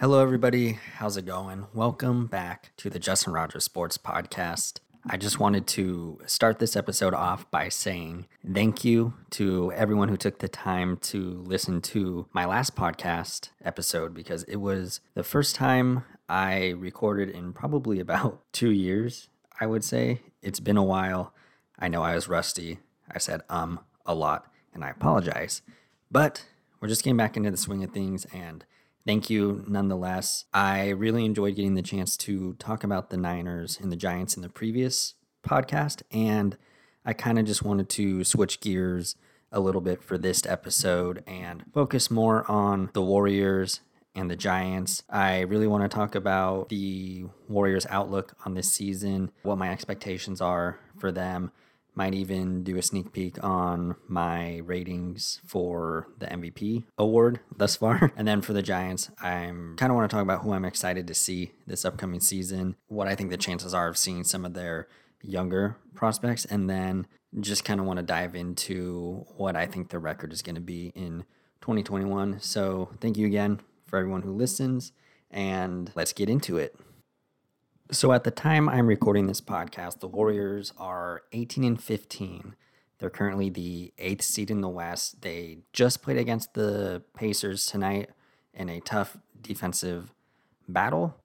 Hello, 0.00 0.22
everybody. 0.22 0.78
How's 0.98 1.16
it 1.16 1.26
going? 1.26 1.66
Welcome 1.74 2.28
back 2.28 2.70
to 2.76 2.88
the 2.88 3.00
Justin 3.00 3.32
Rogers 3.32 3.64
Sports 3.64 3.98
Podcast. 3.98 4.78
I 5.04 5.16
just 5.16 5.40
wanted 5.40 5.66
to 5.66 6.20
start 6.24 6.60
this 6.60 6.76
episode 6.76 7.14
off 7.14 7.50
by 7.50 7.68
saying 7.68 8.28
thank 8.48 8.84
you 8.84 9.14
to 9.30 9.72
everyone 9.72 10.08
who 10.08 10.16
took 10.16 10.38
the 10.38 10.46
time 10.46 10.98
to 10.98 11.42
listen 11.44 11.80
to 11.80 12.28
my 12.32 12.44
last 12.44 12.76
podcast 12.76 13.48
episode 13.64 14.14
because 14.14 14.44
it 14.44 14.58
was 14.58 15.00
the 15.14 15.24
first 15.24 15.56
time 15.56 16.04
I 16.28 16.68
recorded 16.78 17.28
in 17.30 17.52
probably 17.52 17.98
about 18.08 18.40
two 18.52 18.70
years, 18.70 19.26
I 19.60 19.66
would 19.66 19.82
say. 19.82 20.20
It's 20.42 20.60
been 20.60 20.76
a 20.76 20.84
while. 20.84 21.34
I 21.76 21.88
know 21.88 22.04
I 22.04 22.14
was 22.14 22.28
rusty. 22.28 22.78
I 23.10 23.18
said 23.18 23.40
um 23.48 23.80
a 24.06 24.14
lot, 24.14 24.46
and 24.72 24.84
I 24.84 24.90
apologize. 24.90 25.62
But 26.08 26.46
we're 26.80 26.86
just 26.86 27.02
getting 27.02 27.16
back 27.16 27.36
into 27.36 27.50
the 27.50 27.56
swing 27.56 27.82
of 27.82 27.90
things 27.90 28.26
and 28.26 28.64
thank 29.08 29.30
you 29.30 29.64
nonetheless. 29.66 30.44
I 30.52 30.90
really 30.90 31.24
enjoyed 31.24 31.56
getting 31.56 31.72
the 31.72 31.80
chance 31.80 32.14
to 32.18 32.52
talk 32.58 32.84
about 32.84 33.08
the 33.08 33.16
Niners 33.16 33.78
and 33.80 33.90
the 33.90 33.96
Giants 33.96 34.36
in 34.36 34.42
the 34.42 34.50
previous 34.50 35.14
podcast, 35.42 36.02
and 36.10 36.58
I 37.06 37.14
kind 37.14 37.38
of 37.38 37.46
just 37.46 37.62
wanted 37.62 37.88
to 37.88 38.22
switch 38.22 38.60
gears 38.60 39.16
a 39.50 39.60
little 39.60 39.80
bit 39.80 40.02
for 40.02 40.18
this 40.18 40.44
episode 40.44 41.24
and 41.26 41.64
focus 41.72 42.10
more 42.10 42.44
on 42.50 42.90
the 42.92 43.00
Warriors 43.00 43.80
and 44.14 44.30
the 44.30 44.36
Giants. 44.36 45.04
I 45.08 45.40
really 45.40 45.66
want 45.66 45.90
to 45.90 45.96
talk 45.96 46.14
about 46.14 46.68
the 46.68 47.24
Warriors' 47.48 47.86
outlook 47.88 48.34
on 48.44 48.52
this 48.52 48.70
season, 48.70 49.30
what 49.42 49.56
my 49.56 49.70
expectations 49.70 50.42
are 50.42 50.80
for 50.98 51.10
them, 51.10 51.50
might 51.98 52.14
even 52.14 52.62
do 52.62 52.76
a 52.76 52.82
sneak 52.82 53.12
peek 53.12 53.42
on 53.42 53.96
my 54.06 54.58
ratings 54.58 55.40
for 55.44 56.06
the 56.20 56.26
MVP 56.26 56.84
award 56.96 57.40
thus 57.54 57.74
far. 57.74 58.12
And 58.16 58.26
then 58.26 58.40
for 58.40 58.52
the 58.52 58.62
Giants, 58.62 59.10
I'm 59.20 59.74
kind 59.76 59.90
of 59.90 59.96
want 59.96 60.08
to 60.08 60.14
talk 60.14 60.22
about 60.22 60.42
who 60.42 60.52
I'm 60.52 60.64
excited 60.64 61.08
to 61.08 61.14
see 61.14 61.52
this 61.66 61.84
upcoming 61.84 62.20
season, 62.20 62.76
what 62.86 63.08
I 63.08 63.16
think 63.16 63.30
the 63.30 63.36
chances 63.36 63.74
are 63.74 63.88
of 63.88 63.98
seeing 63.98 64.22
some 64.22 64.44
of 64.44 64.54
their 64.54 64.86
younger 65.22 65.76
prospects, 65.94 66.44
and 66.44 66.70
then 66.70 67.08
just 67.40 67.64
kind 67.64 67.80
of 67.80 67.86
want 67.86 67.98
to 67.98 68.04
dive 68.04 68.36
into 68.36 69.26
what 69.36 69.56
I 69.56 69.66
think 69.66 69.88
the 69.88 69.98
record 69.98 70.32
is 70.32 70.40
going 70.42 70.54
to 70.54 70.60
be 70.60 70.92
in 70.94 71.24
2021. 71.62 72.38
So 72.40 72.90
thank 73.00 73.16
you 73.16 73.26
again 73.26 73.60
for 73.86 73.98
everyone 73.98 74.22
who 74.22 74.32
listens, 74.32 74.92
and 75.32 75.90
let's 75.96 76.12
get 76.12 76.30
into 76.30 76.58
it. 76.58 76.76
So 77.90 78.12
at 78.12 78.24
the 78.24 78.30
time 78.30 78.68
I'm 78.68 78.86
recording 78.86 79.28
this 79.28 79.40
podcast, 79.40 80.00
the 80.00 80.08
Warriors 80.08 80.74
are 80.76 81.22
18 81.32 81.64
and 81.64 81.82
15. 81.82 82.54
They're 82.98 83.08
currently 83.08 83.48
the 83.48 83.94
eighth 83.96 84.22
seed 84.22 84.50
in 84.50 84.60
the 84.60 84.68
West. 84.68 85.22
They 85.22 85.60
just 85.72 86.02
played 86.02 86.18
against 86.18 86.52
the 86.52 87.02
Pacers 87.16 87.64
tonight 87.64 88.10
in 88.52 88.68
a 88.68 88.80
tough 88.80 89.16
defensive 89.40 90.12
battle. 90.68 91.16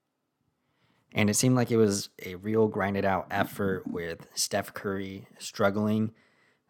And 1.12 1.30
it 1.30 1.34
seemed 1.34 1.58
like 1.58 1.70
it 1.70 1.76
was 1.76 2.08
a 2.26 2.36
real 2.36 2.70
grinded 2.70 3.04
out 3.04 3.28
effort 3.30 3.86
with 3.86 4.28
Steph 4.34 4.74
Curry 4.74 5.28
struggling. 5.38 6.14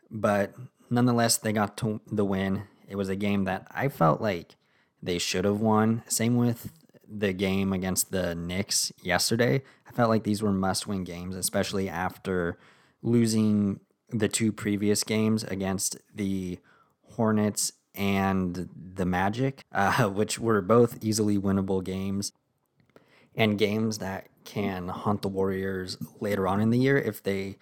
But 0.09 0.55
nonetheless, 0.89 1.37
they 1.37 1.53
got 1.53 1.77
to 1.77 2.01
the 2.11 2.25
win. 2.25 2.63
It 2.87 2.95
was 2.95 3.09
a 3.09 3.15
game 3.15 3.43
that 3.43 3.67
I 3.69 3.89
felt 3.89 4.21
like 4.21 4.55
they 5.03 5.19
should 5.19 5.45
have 5.45 5.61
won. 5.61 6.01
Same 6.07 6.35
with 6.35 6.71
the 7.19 7.33
game 7.33 7.73
against 7.73 8.11
the 8.11 8.35
Knicks 8.35 8.91
yesterday. 9.01 9.61
I 9.87 9.91
felt 9.91 10.09
like 10.09 10.23
these 10.23 10.41
were 10.41 10.51
must 10.51 10.87
win 10.87 11.03
games, 11.03 11.35
especially 11.35 11.87
after 11.89 12.57
losing 13.01 13.79
the 14.09 14.27
two 14.27 14.51
previous 14.51 15.03
games 15.03 15.43
against 15.43 15.97
the 16.13 16.59
Hornets 17.11 17.73
and 17.95 18.69
the 18.75 19.05
Magic, 19.05 19.63
uh, 19.71 20.09
which 20.09 20.39
were 20.39 20.61
both 20.61 20.97
easily 21.01 21.37
winnable 21.37 21.83
games 21.83 22.31
and 23.35 23.57
games 23.57 23.97
that 23.99 24.27
can 24.45 24.89
haunt 24.89 25.21
the 25.21 25.27
Warriors 25.27 25.97
later 26.19 26.47
on 26.47 26.59
in 26.59 26.69
the 26.69 26.77
year 26.77 26.97
if 26.97 27.23
they 27.23 27.57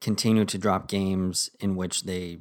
continue 0.00 0.44
to 0.44 0.58
drop 0.58 0.88
games 0.88 1.50
in 1.60 1.76
which 1.76 2.04
they 2.04 2.38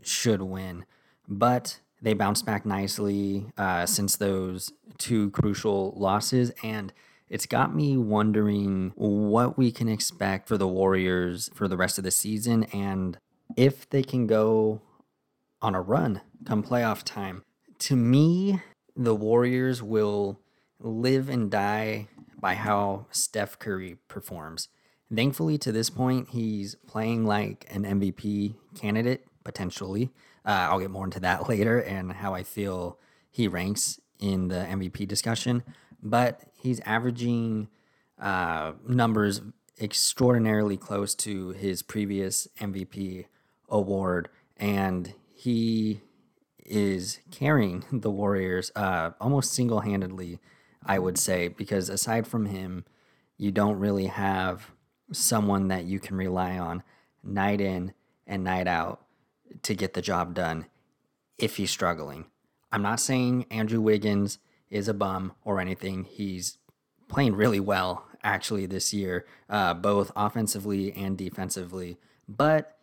should 0.00 0.42
win. 0.42 0.84
But 1.28 1.80
they 2.02 2.14
bounced 2.14 2.44
back 2.44 2.66
nicely 2.66 3.46
uh, 3.56 3.86
since 3.86 4.16
those 4.16 4.72
two 4.98 5.30
crucial 5.30 5.94
losses. 5.96 6.52
And 6.62 6.92
it's 7.28 7.46
got 7.46 7.74
me 7.74 7.96
wondering 7.96 8.92
what 8.96 9.56
we 9.56 9.70
can 9.70 9.88
expect 9.88 10.48
for 10.48 10.58
the 10.58 10.68
Warriors 10.68 11.48
for 11.54 11.68
the 11.68 11.76
rest 11.76 11.96
of 11.96 12.04
the 12.04 12.10
season 12.10 12.64
and 12.64 13.16
if 13.56 13.88
they 13.88 14.02
can 14.02 14.26
go 14.26 14.82
on 15.62 15.74
a 15.74 15.80
run 15.80 16.20
come 16.44 16.62
playoff 16.62 17.02
time. 17.04 17.44
To 17.80 17.96
me, 17.96 18.60
the 18.96 19.14
Warriors 19.14 19.82
will 19.82 20.40
live 20.80 21.28
and 21.28 21.50
die 21.50 22.08
by 22.38 22.54
how 22.54 23.06
Steph 23.10 23.58
Curry 23.58 23.96
performs. 24.08 24.68
Thankfully, 25.14 25.58
to 25.58 25.72
this 25.72 25.90
point, 25.90 26.30
he's 26.30 26.74
playing 26.86 27.24
like 27.26 27.66
an 27.70 27.84
MVP 27.84 28.56
candidate, 28.74 29.26
potentially. 29.44 30.10
Uh, 30.44 30.68
I'll 30.70 30.80
get 30.80 30.90
more 30.90 31.04
into 31.04 31.20
that 31.20 31.48
later 31.48 31.78
and 31.78 32.12
how 32.12 32.34
I 32.34 32.42
feel 32.42 32.98
he 33.30 33.48
ranks 33.48 34.00
in 34.18 34.48
the 34.48 34.56
MVP 34.56 35.06
discussion. 35.08 35.62
But 36.02 36.42
he's 36.54 36.80
averaging 36.80 37.68
uh, 38.20 38.72
numbers 38.86 39.40
extraordinarily 39.80 40.76
close 40.76 41.14
to 41.16 41.50
his 41.50 41.82
previous 41.82 42.46
MVP 42.60 43.26
award, 43.68 44.28
and 44.56 45.14
he 45.34 46.02
is 46.64 47.18
carrying 47.30 47.84
the 47.92 48.10
Warriors 48.10 48.70
uh, 48.76 49.10
almost 49.20 49.52
single 49.52 49.80
handedly, 49.80 50.40
I 50.84 50.98
would 50.98 51.18
say, 51.18 51.48
because 51.48 51.88
aside 51.88 52.26
from 52.26 52.46
him, 52.46 52.84
you 53.36 53.50
don't 53.50 53.78
really 53.78 54.06
have 54.06 54.70
someone 55.12 55.68
that 55.68 55.84
you 55.84 55.98
can 55.98 56.16
rely 56.16 56.58
on 56.58 56.82
night 57.22 57.60
in 57.60 57.92
and 58.26 58.44
night 58.44 58.66
out 58.68 59.04
to 59.62 59.74
get 59.74 59.94
the 59.94 60.02
job 60.02 60.34
done 60.34 60.66
if 61.38 61.56
he's 61.56 61.70
struggling. 61.70 62.26
I'm 62.70 62.82
not 62.82 63.00
saying 63.00 63.46
Andrew 63.50 63.80
Wiggins 63.80 64.38
is 64.70 64.88
a 64.88 64.94
bum 64.94 65.32
or 65.44 65.60
anything. 65.60 66.04
He's 66.04 66.58
playing 67.08 67.34
really 67.34 67.60
well 67.60 68.06
actually 68.22 68.66
this 68.66 68.94
year, 68.94 69.26
uh, 69.50 69.74
both 69.74 70.10
offensively 70.16 70.92
and 70.92 71.18
defensively. 71.18 71.98
But 72.28 72.78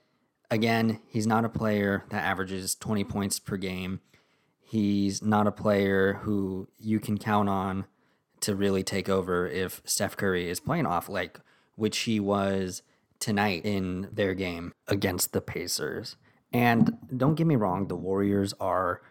again, 0.52 1.00
he's 1.08 1.26
not 1.26 1.46
a 1.46 1.50
player 1.50 2.04
that 2.10 2.24
averages 2.24 2.76
20 2.76 3.04
points 3.06 3.40
per 3.40 3.58
game. 3.58 4.02
He's 4.60 5.24
not 5.24 5.48
a 5.48 5.52
player 5.52 6.20
who 6.22 6.68
you 6.78 7.00
can 7.00 7.18
count 7.18 7.50
on 7.50 7.86
to 8.42 8.56
really 8.56 8.84
take 8.84 9.10
over 9.10 9.48
if 9.48 9.82
Steph 9.86 10.16
Curry 10.16 10.50
is 10.50 10.60
playing 10.60 10.86
off, 10.86 11.10
like 11.10 11.40
which 11.76 12.00
he 12.00 12.20
was 12.20 12.84
tonight 13.20 13.66
in 13.66 14.10
their 14.12 14.34
game 14.34 14.74
against 14.88 15.34
the 15.34 15.42
Pacers. 15.42 16.16
And 16.52 16.98
don't 17.16 17.36
get 17.36 17.48
me 17.48 17.56
wrong, 17.56 17.88
the 17.88 17.96
Warriors 17.96 18.54
are 18.60 19.02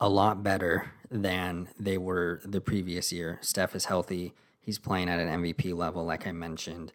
a 0.00 0.08
lot 0.08 0.42
better 0.42 0.92
than 1.10 1.68
they 1.78 1.98
were 1.98 2.40
the 2.44 2.60
previous 2.60 3.12
year. 3.12 3.38
Steph 3.42 3.74
is 3.74 3.86
healthy. 3.86 4.34
He's 4.60 4.78
playing 4.78 5.08
at 5.08 5.20
an 5.20 5.42
MVP 5.42 5.74
level, 5.74 6.04
like 6.04 6.26
I 6.26 6.32
mentioned. 6.32 6.92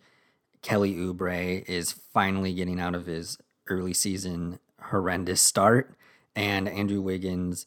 Kelly 0.62 0.96
Oubre 0.96 1.64
is 1.68 1.92
finally 1.92 2.54
getting 2.54 2.80
out 2.80 2.96
of 2.96 3.06
his 3.06 3.38
early 3.68 3.94
season 3.94 4.60
horrendous 4.80 5.42
start. 5.42 5.96
And 6.36 6.68
Andrew 6.68 7.02
Wiggins, 7.02 7.66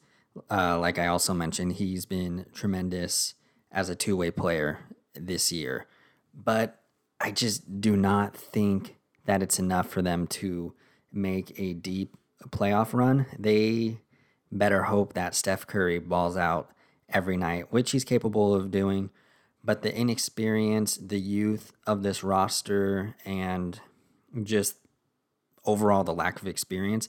uh, 0.51 0.79
like 0.79 0.99
I 0.99 1.07
also 1.07 1.35
mentioned, 1.35 1.75
he's 1.75 2.07
been 2.07 2.47
tremendous 2.53 3.35
as 3.73 3.89
a 3.89 3.95
two 3.95 4.17
way 4.17 4.31
player 4.31 4.81
this 5.15 5.51
year. 5.51 5.87
But 6.35 6.81
I 7.21 7.31
just 7.31 7.81
do 7.81 7.97
not 7.97 8.37
think 8.37 8.97
that 9.27 9.43
it's 9.43 9.59
enough 9.59 9.89
for 9.89 10.03
them 10.03 10.27
to 10.27 10.75
make 11.13 11.59
a 11.59 11.73
deep 11.73 12.17
playoff 12.51 12.93
run. 12.93 13.27
They 13.39 13.99
better 14.51 14.85
hope 14.85 15.15
that 15.15 15.35
Steph 15.35 15.67
Curry 15.67 15.99
balls 15.99 16.37
out 16.37 16.71
every 17.09 17.37
night, 17.37 17.73
which 17.73 17.91
he's 17.91 18.05
capable 18.05 18.55
of 18.55 18.71
doing. 18.71 19.11
But 19.63 19.83
the 19.83 19.95
inexperience, 19.95 20.97
the 20.97 21.19
youth 21.19 21.73
of 21.87 22.03
this 22.03 22.23
roster, 22.23 23.17
and 23.25 23.81
just 24.43 24.77
overall 25.65 26.05
the 26.05 26.15
lack 26.15 26.41
of 26.41 26.47
experience 26.47 27.09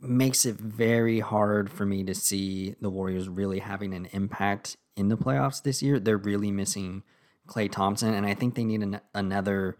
makes 0.00 0.44
it 0.44 0.56
very 0.56 1.20
hard 1.20 1.70
for 1.70 1.86
me 1.86 2.04
to 2.04 2.14
see 2.14 2.74
the 2.80 2.90
Warriors 2.90 3.28
really 3.28 3.60
having 3.60 3.94
an 3.94 4.06
impact 4.12 4.76
in 4.96 5.08
the 5.08 5.16
playoffs 5.16 5.62
this 5.62 5.82
year. 5.82 5.98
They're 5.98 6.18
really 6.18 6.50
missing 6.50 7.02
Klay 7.46 7.70
Thompson, 7.70 8.12
and 8.12 8.26
I 8.26 8.34
think 8.34 8.54
they 8.54 8.64
need 8.64 8.82
an, 8.82 9.00
another 9.14 9.76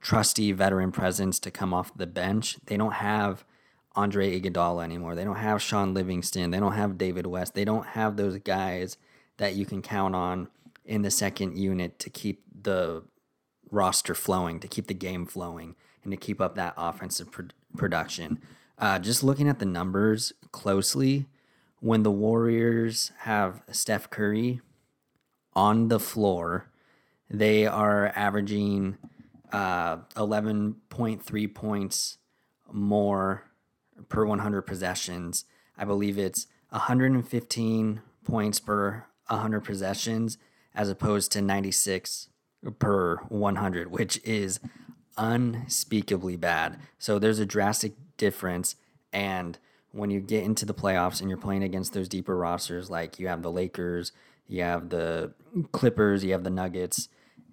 trusty 0.00 0.52
veteran 0.52 0.92
presence 0.92 1.38
to 1.40 1.50
come 1.50 1.74
off 1.74 1.96
the 1.96 2.06
bench. 2.06 2.58
They 2.66 2.76
don't 2.76 2.94
have 2.94 3.44
Andre 3.98 4.40
Iguodala 4.40 4.84
anymore. 4.84 5.16
They 5.16 5.24
don't 5.24 5.36
have 5.36 5.60
Shaun 5.60 5.92
Livingston. 5.92 6.52
They 6.52 6.60
don't 6.60 6.74
have 6.74 6.98
David 6.98 7.26
West. 7.26 7.54
They 7.54 7.64
don't 7.64 7.84
have 7.84 8.16
those 8.16 8.38
guys 8.38 8.96
that 9.38 9.56
you 9.56 9.66
can 9.66 9.82
count 9.82 10.14
on 10.14 10.46
in 10.84 11.02
the 11.02 11.10
second 11.10 11.58
unit 11.58 11.98
to 11.98 12.08
keep 12.08 12.44
the 12.62 13.02
roster 13.72 14.14
flowing, 14.14 14.60
to 14.60 14.68
keep 14.68 14.86
the 14.86 14.94
game 14.94 15.26
flowing, 15.26 15.74
and 16.04 16.12
to 16.12 16.16
keep 16.16 16.40
up 16.40 16.54
that 16.54 16.74
offensive 16.76 17.32
pro- 17.32 17.48
production. 17.76 18.40
Uh, 18.78 19.00
just 19.00 19.24
looking 19.24 19.48
at 19.48 19.58
the 19.58 19.66
numbers 19.66 20.32
closely, 20.52 21.26
when 21.80 22.04
the 22.04 22.12
Warriors 22.12 23.10
have 23.22 23.62
Steph 23.72 24.10
Curry 24.10 24.60
on 25.54 25.88
the 25.88 25.98
floor, 25.98 26.70
they 27.28 27.66
are 27.66 28.12
averaging 28.14 28.96
uh, 29.50 29.96
11.3 30.14 31.54
points 31.54 32.18
more 32.70 33.47
per 34.08 34.24
100 34.24 34.62
possessions. 34.62 35.44
I 35.76 35.84
believe 35.84 36.18
it's 36.18 36.46
115 36.70 38.02
points 38.24 38.60
per 38.60 39.06
100 39.28 39.60
possessions 39.60 40.38
as 40.74 40.88
opposed 40.88 41.32
to 41.32 41.42
96 41.42 42.28
per 42.78 43.16
100, 43.28 43.90
which 43.90 44.20
is 44.24 44.60
unspeakably 45.16 46.36
bad. 46.36 46.78
So 46.98 47.18
there's 47.18 47.38
a 47.38 47.46
drastic 47.46 47.94
difference. 48.16 48.76
And 49.12 49.58
when 49.92 50.10
you 50.10 50.20
get 50.20 50.44
into 50.44 50.64
the 50.64 50.74
playoffs 50.74 51.20
and 51.20 51.28
you're 51.28 51.38
playing 51.38 51.62
against 51.62 51.92
those 51.92 52.08
deeper 52.08 52.36
rosters, 52.36 52.90
like 52.90 53.18
you 53.18 53.28
have 53.28 53.42
the 53.42 53.50
Lakers, 53.50 54.12
you 54.46 54.62
have 54.62 54.90
the 54.90 55.32
Clippers, 55.72 56.24
you 56.24 56.32
have 56.32 56.44
the 56.44 56.50
Nuggets, 56.50 57.08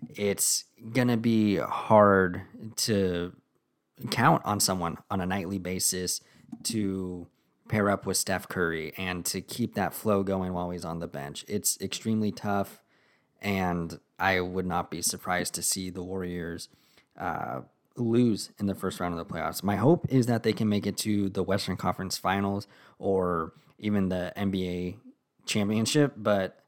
it's 0.09 0.65
going 0.93 1.07
to 1.07 1.17
be 1.17 1.57
hard 1.57 2.41
to 2.75 3.33
count 4.11 4.43
on 4.45 4.59
someone 4.59 4.97
on 5.09 5.21
a 5.21 5.25
nightly 5.25 5.57
basis 5.57 6.21
to 6.63 7.27
pair 7.67 7.89
up 7.89 8.05
with 8.05 8.17
Steph 8.17 8.47
Curry 8.47 8.93
and 8.97 9.25
to 9.25 9.41
keep 9.41 9.75
that 9.75 9.93
flow 9.93 10.23
going 10.23 10.53
while 10.53 10.69
he's 10.69 10.85
on 10.85 10.99
the 10.99 11.07
bench. 11.07 11.43
It's 11.47 11.79
extremely 11.81 12.31
tough, 12.31 12.81
and 13.41 13.99
I 14.19 14.39
would 14.41 14.65
not 14.65 14.91
be 14.91 15.01
surprised 15.01 15.53
to 15.55 15.61
see 15.61 15.89
the 15.89 16.03
Warriors 16.03 16.69
uh, 17.19 17.61
lose 17.97 18.51
in 18.59 18.67
the 18.67 18.75
first 18.75 18.99
round 18.99 19.17
of 19.17 19.27
the 19.27 19.33
playoffs. 19.33 19.63
My 19.63 19.77
hope 19.77 20.05
is 20.09 20.27
that 20.27 20.43
they 20.43 20.53
can 20.53 20.69
make 20.69 20.85
it 20.85 20.97
to 20.99 21.29
the 21.29 21.43
Western 21.43 21.77
Conference 21.77 22.17
Finals 22.17 22.67
or 22.99 23.53
even 23.79 24.09
the 24.09 24.31
NBA 24.37 24.97
championship, 25.45 26.13
but 26.17 26.59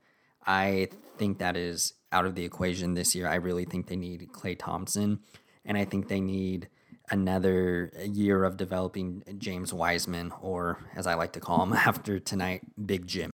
I 0.45 0.89
think 1.17 1.39
that 1.39 1.57
is 1.57 1.93
out 2.11 2.25
of 2.25 2.35
the 2.35 2.45
equation 2.45 2.93
this 2.93 3.15
year. 3.15 3.27
I 3.27 3.35
really 3.35 3.65
think 3.65 3.87
they 3.87 3.95
need 3.95 4.29
Klay 4.31 4.57
Thompson, 4.57 5.19
and 5.65 5.77
I 5.77 5.85
think 5.85 6.07
they 6.07 6.21
need 6.21 6.69
another 7.09 7.91
year 8.03 8.43
of 8.43 8.57
developing 8.57 9.23
James 9.37 9.73
Wiseman, 9.73 10.33
or 10.41 10.79
as 10.95 11.07
I 11.07 11.13
like 11.13 11.33
to 11.33 11.39
call 11.39 11.63
him 11.63 11.73
after 11.87 12.19
tonight, 12.19 12.61
Big 12.85 13.07
Jim. 13.07 13.31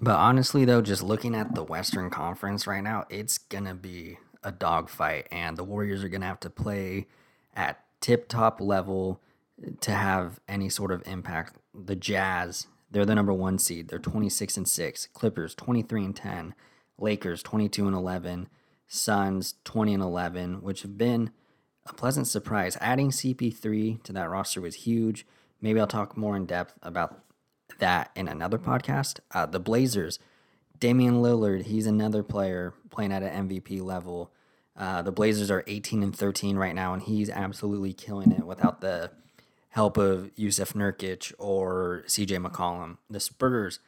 But 0.00 0.16
honestly, 0.16 0.64
though, 0.64 0.82
just 0.82 1.02
looking 1.02 1.34
at 1.34 1.54
the 1.54 1.64
Western 1.64 2.10
Conference 2.10 2.66
right 2.66 2.82
now, 2.82 3.06
it's 3.08 3.38
going 3.38 3.64
to 3.64 3.74
be 3.74 4.18
a 4.42 4.52
dogfight, 4.52 5.26
and 5.30 5.56
the 5.56 5.64
Warriors 5.64 6.04
are 6.04 6.08
going 6.08 6.20
to 6.20 6.26
have 6.26 6.40
to 6.40 6.50
play 6.50 7.06
at 7.54 7.80
tip 8.00 8.28
top 8.28 8.60
level 8.60 9.20
to 9.80 9.92
have 9.92 10.40
any 10.46 10.68
sort 10.68 10.92
of 10.92 11.02
impact. 11.06 11.56
The 11.74 11.96
Jazz, 11.96 12.66
they're 12.90 13.06
the 13.06 13.14
number 13.14 13.32
one 13.32 13.58
seed. 13.58 13.88
They're 13.88 13.98
26 13.98 14.58
and 14.58 14.68
6. 14.68 15.06
Clippers, 15.14 15.54
23 15.54 16.04
and 16.04 16.16
10. 16.16 16.54
Lakers, 16.98 17.42
22 17.42 17.86
and 17.86 17.96
11. 17.96 18.48
Suns, 18.86 19.54
20 19.64 19.94
and 19.94 20.02
11, 20.02 20.62
which 20.62 20.82
have 20.82 20.96
been 20.96 21.30
a 21.88 21.94
pleasant 21.94 22.26
surprise. 22.26 22.76
Adding 22.80 23.10
CP3 23.10 24.02
to 24.02 24.12
that 24.12 24.30
roster 24.30 24.60
was 24.60 24.74
huge. 24.76 25.26
Maybe 25.60 25.80
I'll 25.80 25.86
talk 25.86 26.16
more 26.16 26.36
in 26.36 26.46
depth 26.46 26.74
about 26.82 27.20
that 27.78 28.10
in 28.14 28.28
another 28.28 28.58
podcast. 28.58 29.20
Uh, 29.32 29.46
the 29.46 29.60
Blazers, 29.60 30.18
Damian 30.78 31.22
Lillard, 31.22 31.64
he's 31.64 31.86
another 31.86 32.22
player 32.22 32.74
playing 32.90 33.12
at 33.12 33.22
an 33.22 33.48
MVP 33.48 33.82
level. 33.82 34.32
Uh, 34.76 35.02
the 35.02 35.12
Blazers 35.12 35.50
are 35.50 35.64
18 35.66 36.02
and 36.02 36.14
13 36.14 36.56
right 36.56 36.74
now, 36.74 36.92
and 36.92 37.02
he's 37.02 37.30
absolutely 37.30 37.92
killing 37.92 38.32
it 38.32 38.44
without 38.44 38.80
the 38.80 39.10
help 39.70 39.96
of 39.96 40.34
Jusuf 40.36 40.74
Nurkic 40.74 41.32
or 41.38 42.04
CJ 42.06 42.44
McCollum. 42.44 42.98
The 43.08 43.20
Spurs, 43.20 43.78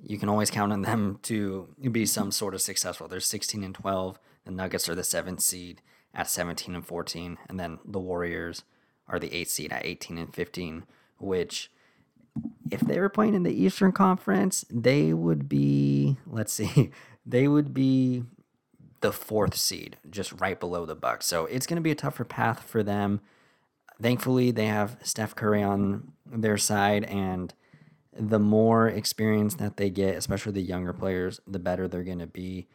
you 0.00 0.18
can 0.18 0.28
always 0.28 0.50
count 0.50 0.72
on 0.72 0.82
them 0.82 1.18
to 1.22 1.68
be 1.90 2.06
some 2.06 2.30
sort 2.30 2.54
of 2.54 2.62
successful. 2.62 3.08
They're 3.08 3.20
16 3.20 3.64
and 3.64 3.74
12. 3.74 4.18
The 4.44 4.50
Nuggets 4.52 4.88
are 4.88 4.94
the 4.94 5.04
seventh 5.04 5.40
seed 5.40 5.82
at 6.16 6.28
17 6.28 6.74
and 6.74 6.84
14, 6.84 7.38
and 7.48 7.60
then 7.60 7.78
the 7.84 8.00
Warriors 8.00 8.64
are 9.06 9.20
the 9.20 9.32
eighth 9.32 9.50
seed 9.50 9.72
at 9.72 9.86
18 9.86 10.18
and 10.18 10.34
15, 10.34 10.84
which 11.18 11.70
if 12.70 12.80
they 12.80 12.98
were 12.98 13.08
playing 13.08 13.34
in 13.34 13.44
the 13.44 13.62
Eastern 13.62 13.92
Conference, 13.92 14.64
they 14.70 15.12
would 15.12 15.48
be, 15.48 16.16
let's 16.26 16.52
see, 16.52 16.90
they 17.26 17.46
would 17.46 17.72
be 17.72 18.24
the 19.02 19.12
fourth 19.12 19.54
seed, 19.54 19.98
just 20.10 20.32
right 20.40 20.58
below 20.58 20.86
the 20.86 20.94
Bucks. 20.94 21.26
So 21.26 21.44
it's 21.46 21.66
going 21.66 21.76
to 21.76 21.82
be 21.82 21.90
a 21.90 21.96
tougher 21.96 22.24
path 22.24 22.62
for 22.62 22.82
them. 22.82 23.20
Thankfully, 24.00 24.50
they 24.50 24.66
have 24.66 24.96
Steph 25.02 25.34
Curry 25.34 25.62
on 25.62 26.12
their 26.26 26.58
side, 26.58 27.04
and 27.04 27.54
the 28.12 28.38
more 28.38 28.88
experience 28.88 29.56
that 29.56 29.76
they 29.76 29.90
get, 29.90 30.16
especially 30.16 30.52
the 30.52 30.62
younger 30.62 30.92
players, 30.92 31.40
the 31.46 31.58
better 31.58 31.86
they're 31.86 32.02
going 32.02 32.18
to 32.18 32.26
be. 32.26 32.68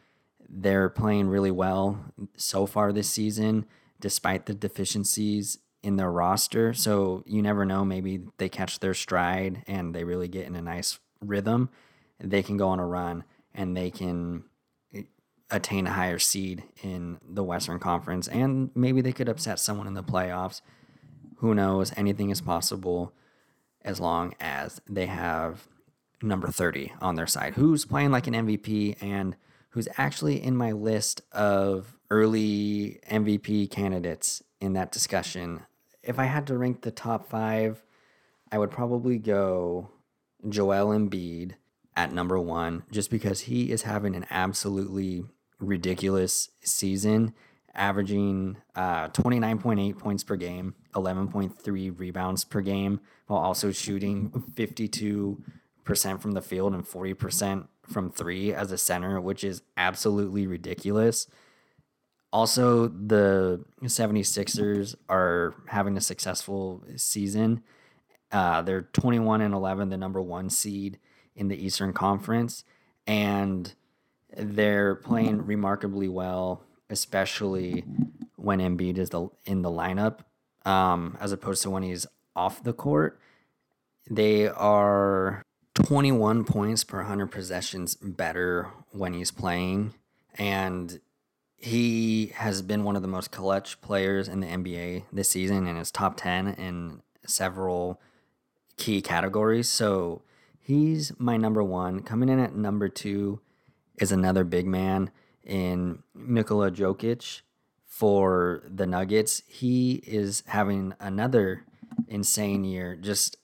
They're 0.49 0.89
playing 0.89 1.27
really 1.27 1.51
well 1.51 2.13
so 2.35 2.65
far 2.65 2.91
this 2.91 3.09
season, 3.09 3.65
despite 3.99 4.45
the 4.45 4.53
deficiencies 4.53 5.59
in 5.83 5.95
their 5.95 6.11
roster. 6.11 6.73
So 6.73 7.23
you 7.25 7.41
never 7.41 7.65
know. 7.65 7.83
Maybe 7.83 8.21
they 8.37 8.49
catch 8.49 8.79
their 8.79 8.93
stride 8.93 9.63
and 9.67 9.93
they 9.93 10.03
really 10.03 10.27
get 10.27 10.45
in 10.45 10.55
a 10.55 10.61
nice 10.61 10.99
rhythm. 11.21 11.69
They 12.19 12.43
can 12.43 12.57
go 12.57 12.69
on 12.69 12.79
a 12.79 12.85
run 12.85 13.23
and 13.53 13.75
they 13.75 13.89
can 13.89 14.43
eh, 14.93 15.03
attain 15.49 15.87
a 15.87 15.91
higher 15.91 16.19
seed 16.19 16.63
in 16.83 17.19
the 17.27 17.43
Western 17.43 17.79
Conference. 17.79 18.27
And 18.27 18.69
maybe 18.75 19.01
they 19.01 19.13
could 19.13 19.29
upset 19.29 19.59
someone 19.59 19.87
in 19.87 19.95
the 19.95 20.03
playoffs. 20.03 20.61
Who 21.37 21.55
knows? 21.55 21.91
Anything 21.97 22.29
is 22.29 22.41
possible 22.41 23.13
as 23.83 23.99
long 23.99 24.35
as 24.39 24.79
they 24.87 25.07
have 25.07 25.67
number 26.21 26.47
30 26.47 26.93
on 27.01 27.15
their 27.15 27.25
side, 27.25 27.55
who's 27.55 27.85
playing 27.85 28.11
like 28.11 28.27
an 28.27 28.33
MVP 28.33 29.01
and 29.01 29.35
who's 29.71 29.87
actually 29.97 30.41
in 30.41 30.55
my 30.55 30.71
list 30.71 31.21
of 31.31 31.97
early 32.09 32.99
MVP 33.09 33.69
candidates 33.71 34.43
in 34.59 34.73
that 34.73 34.91
discussion. 34.91 35.61
If 36.03 36.19
I 36.19 36.25
had 36.25 36.47
to 36.47 36.57
rank 36.57 36.81
the 36.81 36.91
top 36.91 37.27
five, 37.27 37.83
I 38.51 38.57
would 38.57 38.71
probably 38.71 39.17
go 39.17 39.89
Joel 40.47 40.87
Embiid 40.87 41.53
at 41.95 42.13
number 42.13 42.39
one, 42.39 42.83
just 42.91 43.09
because 43.09 43.41
he 43.41 43.71
is 43.71 43.83
having 43.83 44.15
an 44.15 44.25
absolutely 44.29 45.23
ridiculous 45.59 46.49
season, 46.61 47.33
averaging 47.73 48.57
uh, 48.75 49.07
29.8 49.09 49.97
points 49.97 50.23
per 50.23 50.35
game, 50.35 50.75
11.3 50.95 51.99
rebounds 51.99 52.43
per 52.43 52.61
game, 52.61 52.99
while 53.27 53.39
also 53.39 53.71
shooting 53.71 54.31
52% 54.53 55.37
from 56.21 56.31
the 56.31 56.41
field 56.41 56.73
and 56.73 56.85
40% 56.85 57.67
from 57.91 58.11
three 58.11 58.53
as 58.53 58.71
a 58.71 58.77
center, 58.77 59.19
which 59.19 59.43
is 59.43 59.61
absolutely 59.77 60.47
ridiculous. 60.47 61.27
Also, 62.33 62.87
the 62.87 63.63
76ers 63.83 64.95
are 65.09 65.53
having 65.67 65.97
a 65.97 66.01
successful 66.01 66.83
season. 66.95 67.61
Uh, 68.31 68.61
they're 68.61 68.83
21 68.93 69.41
and 69.41 69.53
11, 69.53 69.89
the 69.89 69.97
number 69.97 70.21
one 70.21 70.49
seed 70.49 70.97
in 71.35 71.49
the 71.49 71.65
Eastern 71.65 71.91
Conference, 71.91 72.63
and 73.05 73.73
they're 74.37 74.95
playing 74.95 75.45
remarkably 75.45 76.07
well, 76.07 76.63
especially 76.89 77.83
when 78.37 78.59
Embiid 78.59 78.97
is 78.97 79.09
the, 79.09 79.27
in 79.45 79.61
the 79.61 79.69
lineup, 79.69 80.19
um, 80.65 81.17
as 81.19 81.33
opposed 81.33 81.61
to 81.63 81.69
when 81.69 81.83
he's 81.83 82.07
off 82.35 82.63
the 82.63 82.73
court. 82.73 83.19
They 84.09 84.47
are 84.47 85.43
21 85.83 86.43
points 86.45 86.83
per 86.83 86.97
100 86.97 87.27
possessions 87.27 87.95
better 87.95 88.69
when 88.91 89.13
he's 89.13 89.31
playing. 89.31 89.93
And 90.35 90.99
he 91.57 92.27
has 92.35 92.61
been 92.61 92.83
one 92.83 92.95
of 92.95 93.01
the 93.01 93.07
most 93.07 93.31
clutch 93.31 93.81
players 93.81 94.27
in 94.27 94.39
the 94.39 94.47
NBA 94.47 95.03
this 95.11 95.29
season 95.29 95.67
and 95.67 95.77
is 95.77 95.91
top 95.91 96.17
10 96.17 96.49
in 96.55 97.01
several 97.25 98.01
key 98.77 99.01
categories. 99.01 99.69
So 99.69 100.23
he's 100.59 101.11
my 101.19 101.37
number 101.37 101.63
one. 101.63 102.01
Coming 102.01 102.29
in 102.29 102.39
at 102.39 102.55
number 102.55 102.89
two 102.89 103.41
is 103.99 104.11
another 104.11 104.43
big 104.43 104.65
man 104.65 105.11
in 105.43 106.01
Nikola 106.15 106.71
Jokic 106.71 107.41
for 107.85 108.63
the 108.67 108.87
Nuggets. 108.87 109.43
He 109.47 110.01
is 110.07 110.43
having 110.47 110.93
another 110.99 111.65
insane 112.07 112.63
year, 112.63 112.95
just 112.95 113.37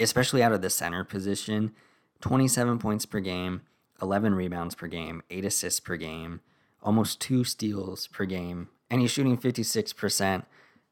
especially 0.00 0.42
out 0.42 0.52
of 0.52 0.62
the 0.62 0.70
center 0.70 1.04
position. 1.04 1.72
27 2.20 2.78
points 2.78 3.06
per 3.06 3.20
game, 3.20 3.62
11 4.00 4.34
rebounds 4.34 4.74
per 4.74 4.86
game, 4.86 5.22
8 5.30 5.44
assists 5.44 5.80
per 5.80 5.96
game, 5.96 6.40
almost 6.82 7.20
2 7.20 7.44
steals 7.44 8.06
per 8.06 8.24
game. 8.24 8.68
And 8.90 9.00
he's 9.00 9.10
shooting 9.10 9.36
56% 9.36 10.44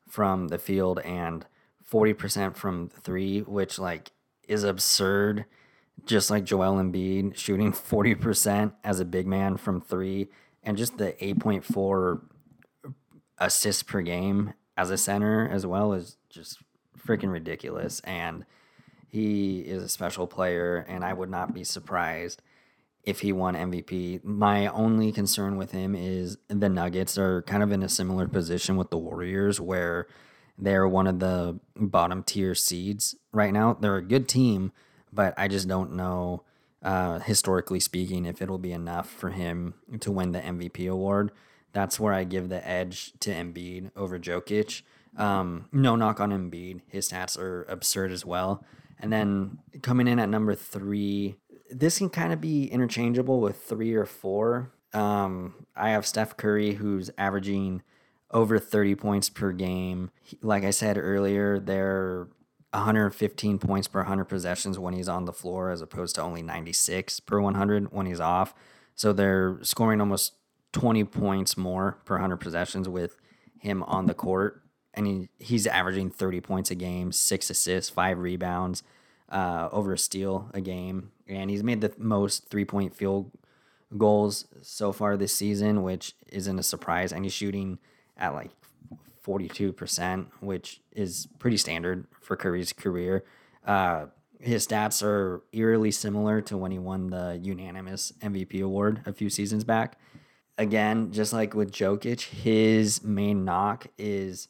from 0.08 0.48
the 0.48 0.58
field 0.58 0.98
and 1.00 1.46
40% 1.90 2.56
from 2.56 2.88
three, 2.88 3.40
which 3.40 3.78
like 3.78 4.12
is 4.48 4.64
absurd. 4.64 5.44
Just 6.06 6.30
like 6.30 6.44
Joel 6.44 6.76
Embiid 6.76 7.36
shooting 7.36 7.72
40% 7.72 8.72
as 8.82 9.00
a 9.00 9.04
big 9.04 9.26
man 9.26 9.56
from 9.58 9.80
three, 9.82 10.28
and 10.62 10.78
just 10.78 10.96
the 10.96 11.12
8.4 11.20 12.22
assists 13.38 13.82
per 13.82 14.00
game 14.00 14.54
as 14.76 14.90
a 14.90 14.96
center 14.96 15.48
as 15.48 15.66
well 15.66 15.92
is 15.92 16.16
just 16.30 16.62
freaking 16.98 17.30
ridiculous. 17.30 18.00
And 18.00 18.46
he 19.10 19.60
is 19.60 19.82
a 19.82 19.88
special 19.88 20.26
player, 20.26 20.84
and 20.88 21.04
I 21.04 21.12
would 21.12 21.30
not 21.30 21.52
be 21.52 21.64
surprised 21.64 22.40
if 23.02 23.20
he 23.20 23.32
won 23.32 23.54
MVP. 23.54 24.22
My 24.22 24.68
only 24.68 25.10
concern 25.10 25.56
with 25.56 25.72
him 25.72 25.96
is 25.96 26.38
the 26.48 26.68
Nuggets 26.68 27.18
are 27.18 27.42
kind 27.42 27.62
of 27.62 27.72
in 27.72 27.82
a 27.82 27.88
similar 27.88 28.28
position 28.28 28.76
with 28.76 28.90
the 28.90 28.98
Warriors 28.98 29.60
where 29.60 30.06
they're 30.56 30.86
one 30.86 31.06
of 31.06 31.18
the 31.18 31.58
bottom 31.74 32.22
tier 32.22 32.54
seeds 32.54 33.16
right 33.32 33.52
now. 33.52 33.76
They're 33.80 33.96
a 33.96 34.02
good 34.02 34.28
team, 34.28 34.72
but 35.12 35.34
I 35.36 35.48
just 35.48 35.66
don't 35.66 35.94
know, 35.94 36.44
uh, 36.82 37.18
historically 37.20 37.80
speaking, 37.80 38.26
if 38.26 38.40
it'll 38.40 38.58
be 38.58 38.72
enough 38.72 39.10
for 39.10 39.30
him 39.30 39.74
to 40.00 40.12
win 40.12 40.32
the 40.32 40.40
MVP 40.40 40.88
award. 40.88 41.32
That's 41.72 41.98
where 41.98 42.12
I 42.12 42.24
give 42.24 42.48
the 42.48 42.66
edge 42.66 43.12
to 43.20 43.30
Embiid 43.30 43.90
over 43.96 44.18
Jokic. 44.18 44.82
Um, 45.16 45.68
no 45.72 45.96
knock 45.96 46.20
on 46.20 46.30
Embiid. 46.30 46.82
His 46.86 47.08
stats 47.10 47.38
are 47.38 47.64
absurd 47.64 48.12
as 48.12 48.24
well. 48.24 48.64
And 49.00 49.12
then 49.12 49.58
coming 49.82 50.06
in 50.06 50.18
at 50.18 50.28
number 50.28 50.54
three, 50.54 51.36
this 51.70 51.98
can 51.98 52.10
kind 52.10 52.32
of 52.32 52.40
be 52.40 52.66
interchangeable 52.66 53.40
with 53.40 53.62
three 53.62 53.94
or 53.94 54.06
four. 54.06 54.72
Um, 54.92 55.66
I 55.74 55.90
have 55.90 56.06
Steph 56.06 56.36
Curry, 56.36 56.74
who's 56.74 57.10
averaging 57.16 57.82
over 58.30 58.58
30 58.58 58.94
points 58.96 59.28
per 59.28 59.52
game. 59.52 60.10
Like 60.42 60.64
I 60.64 60.70
said 60.70 60.98
earlier, 60.98 61.58
they're 61.58 62.28
115 62.72 63.58
points 63.58 63.88
per 63.88 64.00
100 64.00 64.24
possessions 64.26 64.78
when 64.78 64.94
he's 64.94 65.08
on 65.08 65.24
the 65.24 65.32
floor, 65.32 65.70
as 65.70 65.80
opposed 65.80 66.14
to 66.16 66.22
only 66.22 66.42
96 66.42 67.20
per 67.20 67.40
100 67.40 67.92
when 67.92 68.06
he's 68.06 68.20
off. 68.20 68.54
So 68.94 69.12
they're 69.12 69.58
scoring 69.62 70.00
almost 70.00 70.34
20 70.72 71.04
points 71.04 71.56
more 71.56 71.98
per 72.04 72.14
100 72.14 72.36
possessions 72.36 72.88
with 72.88 73.16
him 73.58 73.82
on 73.84 74.06
the 74.06 74.14
court. 74.14 74.62
And 74.94 75.06
he, 75.06 75.28
he's 75.38 75.66
averaging 75.66 76.10
30 76.10 76.40
points 76.40 76.70
a 76.70 76.74
game, 76.74 77.12
six 77.12 77.48
assists, 77.50 77.90
five 77.90 78.18
rebounds, 78.18 78.82
uh, 79.28 79.68
over 79.70 79.92
a 79.92 79.98
steal 79.98 80.50
a 80.52 80.60
game. 80.60 81.12
And 81.28 81.50
he's 81.50 81.62
made 81.62 81.80
the 81.80 81.92
most 81.96 82.48
three 82.48 82.64
point 82.64 82.96
field 82.96 83.30
goals 83.96 84.46
so 84.62 84.92
far 84.92 85.16
this 85.16 85.34
season, 85.34 85.82
which 85.82 86.14
isn't 86.28 86.58
a 86.58 86.62
surprise. 86.62 87.12
And 87.12 87.24
he's 87.24 87.32
shooting 87.32 87.78
at 88.16 88.34
like 88.34 88.50
42%, 89.24 90.26
which 90.40 90.80
is 90.92 91.28
pretty 91.38 91.56
standard 91.56 92.06
for 92.20 92.36
Curry's 92.36 92.72
career. 92.72 93.24
Uh, 93.66 94.06
his 94.40 94.66
stats 94.66 95.02
are 95.02 95.42
eerily 95.52 95.90
similar 95.90 96.40
to 96.42 96.56
when 96.56 96.72
he 96.72 96.78
won 96.78 97.10
the 97.10 97.38
unanimous 97.42 98.12
MVP 98.22 98.62
award 98.62 99.02
a 99.06 99.12
few 99.12 99.28
seasons 99.28 99.64
back. 99.64 99.98
Again, 100.56 101.12
just 101.12 101.32
like 101.32 101.54
with 101.54 101.72
Jokic, 101.72 102.22
his 102.22 103.02
main 103.04 103.44
knock 103.44 103.86
is 103.98 104.48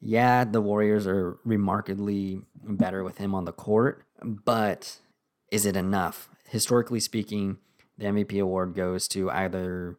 yeah, 0.00 0.44
the 0.44 0.60
Warriors 0.60 1.06
are 1.06 1.38
remarkably 1.44 2.42
better 2.62 3.02
with 3.02 3.18
him 3.18 3.34
on 3.34 3.44
the 3.44 3.52
court, 3.52 4.04
but 4.22 4.98
is 5.50 5.66
it 5.66 5.76
enough? 5.76 6.28
Historically 6.48 7.00
speaking, 7.00 7.58
the 7.98 8.06
MVP 8.06 8.40
award 8.40 8.74
goes 8.74 9.08
to 9.08 9.30
either 9.30 9.96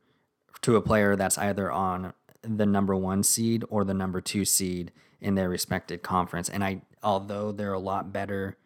to 0.62 0.76
a 0.76 0.82
player 0.82 1.16
that's 1.16 1.38
either 1.38 1.72
on 1.72 2.14
the 2.42 2.66
number 2.66 2.96
one 2.96 3.24
seed 3.24 3.64
or 3.70 3.84
the 3.84 3.94
number 3.94 4.22
two 4.22 4.46
seed 4.46 4.92
in 5.20 5.36
their 5.36 5.50
respected 5.50 6.04
conference. 6.04 6.50
And 6.50 6.64
I, 6.64 6.82
although 7.02 7.52
they're 7.52 7.74
a 7.74 7.80
lot 7.80 8.14
better 8.14 8.58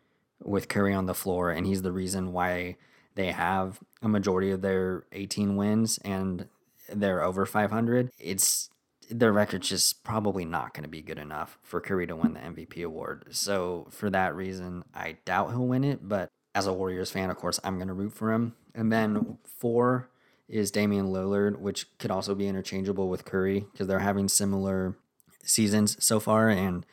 with 0.43 0.67
Curry 0.67 0.93
on 0.93 1.05
the 1.05 1.13
floor, 1.13 1.51
and 1.51 1.65
he's 1.65 1.81
the 1.81 1.91
reason 1.91 2.33
why 2.33 2.77
they 3.15 3.31
have 3.31 3.79
a 4.01 4.09
majority 4.09 4.51
of 4.51 4.61
their 4.61 5.05
18 5.11 5.55
wins 5.55 5.97
and 5.99 6.47
they're 6.89 7.23
over 7.23 7.45
500. 7.45 8.11
It's 8.19 8.69
their 9.11 9.33
record's 9.33 9.69
just 9.69 10.03
probably 10.03 10.45
not 10.45 10.73
going 10.73 10.83
to 10.83 10.89
be 10.89 11.01
good 11.01 11.19
enough 11.19 11.59
for 11.61 11.81
Curry 11.81 12.07
to 12.07 12.15
win 12.15 12.33
the 12.33 12.39
MVP 12.39 12.83
award. 12.83 13.25
So 13.31 13.87
for 13.91 14.09
that 14.09 14.35
reason, 14.35 14.83
I 14.93 15.17
doubt 15.25 15.51
he'll 15.51 15.67
win 15.67 15.83
it. 15.83 16.07
But 16.07 16.29
as 16.55 16.67
a 16.67 16.73
Warriors 16.73 17.11
fan, 17.11 17.29
of 17.29 17.37
course, 17.37 17.59
I'm 17.63 17.75
going 17.75 17.87
to 17.87 17.93
root 17.93 18.13
for 18.13 18.31
him. 18.31 18.55
And 18.73 18.91
then 18.91 19.37
four 19.45 20.09
is 20.47 20.71
Damian 20.71 21.07
Lillard, 21.07 21.59
which 21.59 21.85
could 21.97 22.11
also 22.11 22.35
be 22.35 22.47
interchangeable 22.47 23.09
with 23.09 23.25
Curry 23.25 23.65
because 23.71 23.87
they're 23.87 23.99
having 23.99 24.27
similar 24.27 24.97
seasons 25.43 26.03
so 26.03 26.19
far, 26.19 26.49
and 26.49 26.85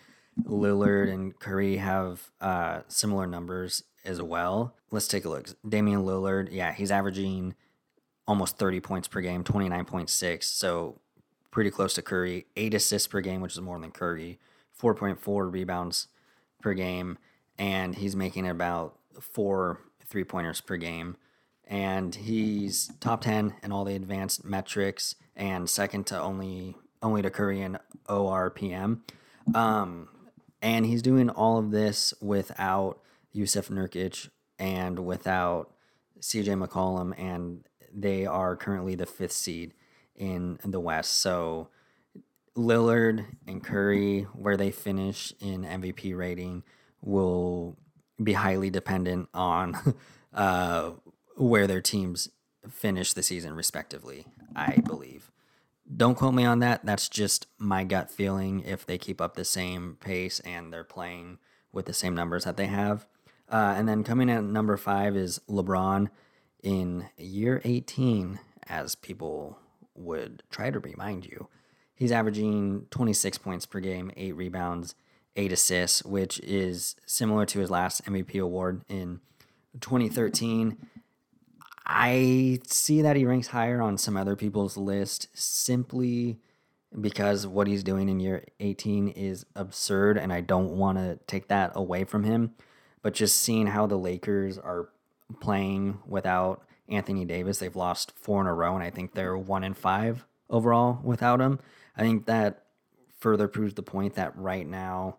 Lillard 0.44 1.12
and 1.12 1.38
Curry 1.38 1.76
have 1.76 2.30
uh, 2.40 2.80
similar 2.88 3.26
numbers 3.26 3.82
as 4.04 4.22
well. 4.22 4.76
Let's 4.90 5.08
take 5.08 5.25
a 5.25 5.28
look. 5.28 5.48
Damian 5.68 6.04
Lillard, 6.04 6.48
yeah, 6.52 6.72
he's 6.72 6.90
averaging 6.90 7.54
almost 8.26 8.58
30 8.58 8.80
points 8.80 9.08
per 9.08 9.20
game, 9.20 9.42
29.6, 9.42 10.44
so 10.44 11.00
pretty 11.50 11.71
close 11.71 11.95
to 11.95 12.02
Curry. 12.02 12.47
Eight 12.57 12.75
assists 12.75 13.09
per 13.09 13.21
game, 13.21 13.40
which 13.40 13.52
is 13.52 13.61
more 13.61 13.78
than 13.78 13.90
Curry. 13.90 14.38
4.4 14.81 15.52
rebounds 15.52 16.09
per 16.62 16.73
game, 16.73 17.19
and 17.59 17.97
he's 17.97 18.14
making 18.14 18.49
about 18.49 18.97
four 19.21 19.81
three 20.07 20.25
pointers 20.25 20.61
per 20.61 20.76
game 20.76 21.17
and 21.69 22.14
he's 22.14 22.90
top 22.99 23.21
10 23.21 23.55
in 23.62 23.73
all 23.73 23.85
the 23.85 23.95
advanced 23.95 24.45
metrics 24.45 25.14
and 25.37 25.69
second 25.69 26.07
to 26.07 26.21
only 26.21 26.75
only 27.00 27.23
to 27.23 27.31
Curry 27.31 27.61
in 27.61 27.78
ORPM. 28.09 29.00
Um, 29.55 30.09
and 30.61 30.85
he's 30.85 31.02
doing 31.02 31.31
all 31.31 31.59
of 31.59 31.71
this 31.71 32.12
without 32.21 32.99
Jusuf 33.33 33.71
Nurkic 33.71 34.31
and 34.59 34.99
without 35.07 35.71
CJ 36.21 36.61
McCollum, 36.61 37.17
and 37.17 37.64
they 37.95 38.26
are 38.26 38.57
currently 38.57 38.97
the 38.97 39.07
fifth 39.07 39.31
seed 39.31 39.75
in 40.18 40.58
the 40.64 40.80
West. 40.80 41.12
So 41.14 41.68
Lillard 42.56 43.25
and 43.46 43.62
Curry, 43.62 44.22
where 44.34 44.56
they 44.56 44.70
finish 44.70 45.32
in 45.40 45.62
MVP 45.62 46.16
rating, 46.16 46.64
will 47.00 47.78
be 48.22 48.32
highly 48.34 48.68
dependent 48.68 49.28
on 49.32 49.96
uh, 50.34 50.90
where 51.37 51.66
their 51.66 51.80
teams 51.80 52.28
finish 52.68 53.12
the 53.12 53.22
season 53.22 53.54
respectively, 53.54 54.26
I 54.54 54.82
believe. 54.87 55.30
Don't 55.96 56.16
quote 56.16 56.34
me 56.34 56.44
on 56.44 56.58
that. 56.58 56.84
That's 56.84 57.08
just 57.08 57.46
my 57.56 57.84
gut 57.84 58.10
feeling 58.10 58.60
if 58.60 58.84
they 58.84 58.98
keep 58.98 59.20
up 59.20 59.37
the 59.37 59.44
same 59.44 59.96
pace 60.00 60.40
and 60.40 60.72
they're 60.72 60.84
playing 60.84 61.38
with 61.72 61.87
the 61.87 61.94
same 61.94 62.14
numbers 62.14 62.44
that 62.44 62.56
they 62.56 62.66
have. 62.66 63.06
Uh, 63.50 63.75
and 63.76 63.88
then 63.88 64.04
coming 64.04 64.28
at 64.28 64.44
number 64.44 64.76
five 64.76 65.16
is 65.16 65.40
LeBron 65.48 66.08
in 66.62 67.08
year 67.16 67.62
18, 67.64 68.38
as 68.68 68.94
people 68.94 69.58
would 69.99 70.43
try 70.50 70.71
to 70.71 70.78
remind 70.78 71.26
you. 71.26 71.49
He's 71.95 72.12
averaging 72.12 72.87
26 72.90 73.38
points 73.38 73.67
per 73.67 73.81
game, 73.81 74.12
eight 74.17 74.37
rebounds, 74.37 74.95
eight 75.37 75.52
assists, 75.52 76.05
which 76.05 76.38
is 76.40 76.97
similar 77.07 77.45
to 77.47 77.59
his 77.59 77.71
last 77.71 78.05
MVP 78.05 78.40
award 78.40 78.83
in 78.88 79.21
2013. 79.81 80.78
I 81.87 82.61
see 82.67 83.02
that 83.02 83.17
he 83.17 83.25
ranks 83.25 83.49
higher 83.49 83.81
on 83.81 83.99
some 83.99 84.17
other 84.17 84.37
people's 84.37 84.76
list 84.76 85.28
simply 85.33 86.38
because 87.00 87.47
what 87.47 87.67
he's 87.67 87.83
doing 87.83 88.09
in 88.09 88.21
year 88.21 88.45
18 88.61 89.09
is 89.09 89.47
absurd 89.57 90.19
and 90.19 90.33
I 90.33 90.40
don't 90.40 90.76
want 90.76 90.99
to 90.99 91.19
take 91.26 91.49
that 91.49 91.73
away 91.75 92.05
from 92.05 92.25
him. 92.25 92.55
But 93.02 93.14
just 93.14 93.37
seeing 93.37 93.69
how 93.69 93.87
the 93.87 93.99
Lakers 93.99 94.59
are 94.59 94.88
playing 95.40 95.99
without 96.07 96.62
Anthony 96.88 97.25
Davis, 97.25 97.59
they've 97.59 97.75
lost 97.76 98.12
four 98.16 98.40
in 98.40 98.47
a 98.47 98.54
row 98.54 98.75
and 98.75 98.83
I 98.83 98.90
think 98.90 99.14
they're 99.14 99.37
one 99.37 99.64
in 99.64 99.75
five 99.75 100.25
overall 100.49 101.00
without 101.02 101.40
him. 101.40 101.61
I 101.97 102.02
think 102.02 102.26
that 102.26 102.64
further 103.18 103.49
proves 103.49 103.75
the 103.75 103.83
point 103.83 104.14
that 104.14 104.37
right 104.37 104.66
now 104.66 105.18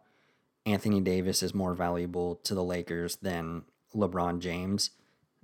Anthony 0.65 1.01
Davis 1.01 1.43
is 1.43 1.53
more 1.53 1.73
valuable 1.73 2.35
to 2.43 2.55
the 2.55 2.63
Lakers 2.63 3.17
than 3.17 3.63
LeBron 3.95 4.39
James. 4.39 4.91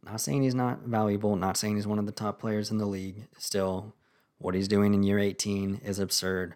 Not 0.03 0.21
saying 0.21 0.43
he's 0.43 0.55
not 0.55 0.81
valuable, 0.81 1.35
not 1.35 1.57
saying 1.57 1.75
he's 1.75 1.87
one 1.87 1.99
of 1.99 2.05
the 2.05 2.11
top 2.11 2.39
players 2.39 2.69
in 2.69 2.77
the 2.77 2.85
league. 2.85 3.27
Still, 3.37 3.95
what 4.37 4.53
he's 4.53 4.67
doing 4.67 4.93
in 4.93 5.03
year 5.03 5.19
18 5.19 5.81
is 5.83 5.99
absurd. 5.99 6.55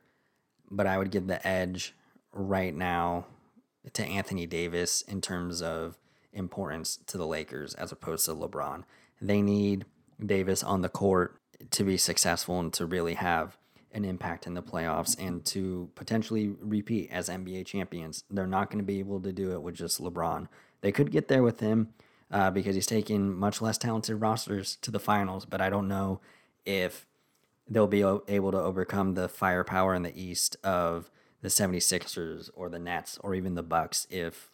But 0.69 0.85
I 0.85 0.97
would 0.97 1.09
give 1.09 1.27
the 1.27 1.45
edge 1.47 1.95
right 2.31 2.75
now 2.75 3.25
to 3.93 4.05
Anthony 4.05 4.45
Davis 4.45 5.01
in 5.01 5.19
terms 5.19 5.61
of 5.61 5.97
importance 6.31 6.97
to 7.07 7.17
the 7.17 7.25
Lakers 7.25 7.73
as 7.73 7.91
opposed 7.91 8.25
to 8.25 8.35
LeBron. 8.35 8.83
They 9.21 9.41
need 9.41 9.85
Davis 10.23 10.63
on 10.63 10.81
the 10.81 10.89
court 10.89 11.39
to 11.71 11.83
be 11.83 11.97
successful 11.97 12.59
and 12.59 12.73
to 12.73 12.85
really 12.85 13.15
have 13.15 13.57
an 13.91 14.05
impact 14.05 14.45
in 14.45 14.53
the 14.53 14.61
playoffs 14.61 15.17
and 15.19 15.43
to 15.45 15.89
potentially 15.95 16.55
repeat 16.61 17.09
as 17.11 17.27
NBA 17.27 17.65
champions. 17.65 18.23
They're 18.29 18.47
not 18.47 18.69
going 18.69 18.79
to 18.79 18.85
be 18.85 18.99
able 18.99 19.19
to 19.21 19.31
do 19.31 19.53
it 19.53 19.61
with 19.61 19.75
just 19.75 19.99
LeBron. 19.99 20.47
They 20.81 20.91
could 20.91 21.11
get 21.11 21.27
there 21.27 21.43
with 21.43 21.59
him, 21.59 21.89
uh, 22.31 22.51
because 22.51 22.75
he's 22.75 22.85
taking 22.85 23.33
much 23.33 23.61
less 23.61 23.77
talented 23.77 24.21
rosters 24.21 24.75
to 24.77 24.91
the 24.91 24.99
finals. 24.99 25.45
But 25.45 25.61
I 25.61 25.69
don't 25.69 25.87
know 25.87 26.21
if 26.65 27.05
they'll 27.67 27.87
be 27.87 28.01
able 28.01 28.51
to 28.51 28.59
overcome 28.59 29.13
the 29.13 29.29
firepower 29.29 29.93
in 29.93 30.03
the 30.03 30.19
East 30.19 30.57
of 30.63 31.09
the 31.41 31.49
76ers 31.49 32.49
or 32.53 32.69
the 32.69 32.79
Nets 32.79 33.17
or 33.21 33.33
even 33.35 33.55
the 33.55 33.63
Bucks 33.63 34.07
if 34.09 34.51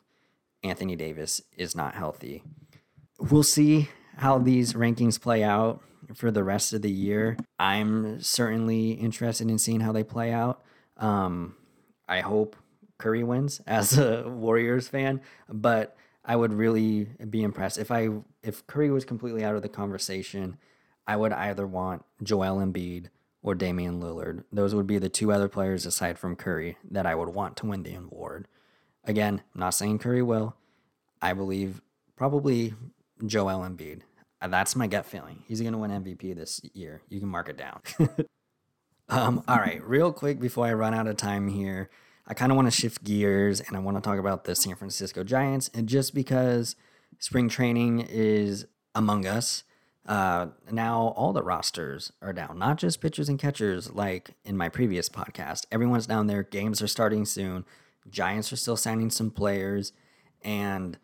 Anthony 0.64 0.96
Davis 0.96 1.42
is 1.58 1.76
not 1.76 1.96
healthy. 1.96 2.44
We'll 3.20 3.44
see 3.44 3.90
how 4.18 4.38
these 4.38 4.74
rankings 4.74 5.20
play 5.20 5.44
out 5.44 5.82
for 6.14 6.32
the 6.32 6.44
rest 6.44 6.74
of 6.74 6.82
the 6.82 6.92
year. 6.92 7.38
I'm 7.60 8.22
certainly 8.22 8.92
interested 8.92 9.50
in 9.50 9.58
seeing 9.58 9.80
how 9.80 9.92
they 9.92 10.04
play 10.04 10.32
out. 10.32 10.64
Um, 10.98 11.56
I 12.08 12.22
hope 12.22 12.56
Curry 12.98 13.24
wins 13.24 13.62
as 13.68 13.98
a 13.98 14.28
Warriors 14.28 14.88
fan, 14.88 15.22
but 15.50 15.98
I 16.24 16.36
would 16.36 16.54
really 16.54 17.06
be 17.30 17.44
impressed 17.44 17.78
if 17.78 17.92
I 17.92 18.10
if 18.44 18.66
Curry 18.68 18.90
was 18.90 19.06
completely 19.06 19.44
out 19.44 19.56
of 19.56 19.62
the 19.62 19.70
conversation. 19.70 20.58
I 21.08 21.16
would 21.16 21.34
either 21.34 21.68
want 21.68 22.04
Joel 22.24 22.58
Embiid 22.58 23.10
or 23.44 23.54
Damian 23.54 24.02
Lillard. 24.02 24.44
Those 24.52 24.74
would 24.74 24.88
be 24.88 24.98
the 24.98 25.10
two 25.10 25.32
other 25.32 25.48
players 25.48 25.86
aside 25.86 26.18
from 26.18 26.36
Curry 26.36 26.78
that 26.90 27.06
I 27.06 27.14
would 27.14 27.30
want 27.30 27.58
to 27.58 27.68
win 27.68 27.84
the 27.84 27.94
award. 27.94 28.48
Again, 29.04 29.44
I'm 29.54 29.60
not 29.60 29.76
saying 29.76 30.00
Curry 30.00 30.24
will. 30.24 30.56
I 31.22 31.34
believe 31.34 31.82
probably 32.16 32.74
Joel 33.26 33.60
Embiid. 33.60 34.02
Uh, 34.42 34.48
that's 34.48 34.76
my 34.76 34.88
gut 34.88 35.06
feeling. 35.06 35.44
He's 35.48 35.62
going 35.62 35.74
to 35.74 35.78
win 35.78 35.92
MVP 35.92 36.36
this 36.36 36.62
year. 36.74 37.02
You 37.10 37.20
can 37.20 37.30
mark 37.30 37.50
it 37.50 37.58
down. 37.58 37.82
um, 39.10 39.44
all 39.48 39.58
right, 39.58 39.84
real 39.84 40.12
quick 40.12 40.40
before 40.40 40.66
I 40.66 40.74
run 40.74 40.94
out 40.94 41.08
of 41.08 41.18
time 41.18 41.48
here, 41.48 41.90
I 42.28 42.34
kind 42.34 42.52
of 42.52 42.56
want 42.56 42.68
to 42.68 42.72
shift 42.72 43.04
gears 43.04 43.62
and 43.62 43.78
I 43.78 43.80
want 43.80 43.98
to 43.98 44.02
talk 44.02 44.20
about 44.20 44.44
the 44.44 44.56
San 44.56 44.76
Francisco 44.76 45.24
Giants. 45.24 45.70
And 45.74 45.88
just 45.88 46.14
because 46.14 46.76
spring 47.20 47.50
training 47.50 48.02
is 48.02 48.66
among 48.94 49.26
us, 49.26 49.64
uh, 50.06 50.48
now 50.72 51.14
all 51.16 51.34
the 51.34 51.42
rosters 51.44 52.12
are 52.22 52.34
down, 52.34 52.60
not 52.60 52.78
just 52.78 53.02
pitchers 53.02 53.30
and 53.30 53.40
catchers 53.40 53.92
like 53.92 54.32
in 54.44 54.58
my 54.58 54.70
previous 54.70 55.10
podcast. 55.10 55.66
Everyone's 55.72 56.08
down 56.08 56.28
there. 56.28 56.44
Games 56.44 56.82
are 56.82 56.88
starting 56.88 57.26
soon. 57.26 57.66
Giants 58.10 58.54
are 58.54 58.58
still 58.58 58.78
signing 58.78 59.10
some 59.10 59.32
players. 59.32 59.94
And 60.44 61.00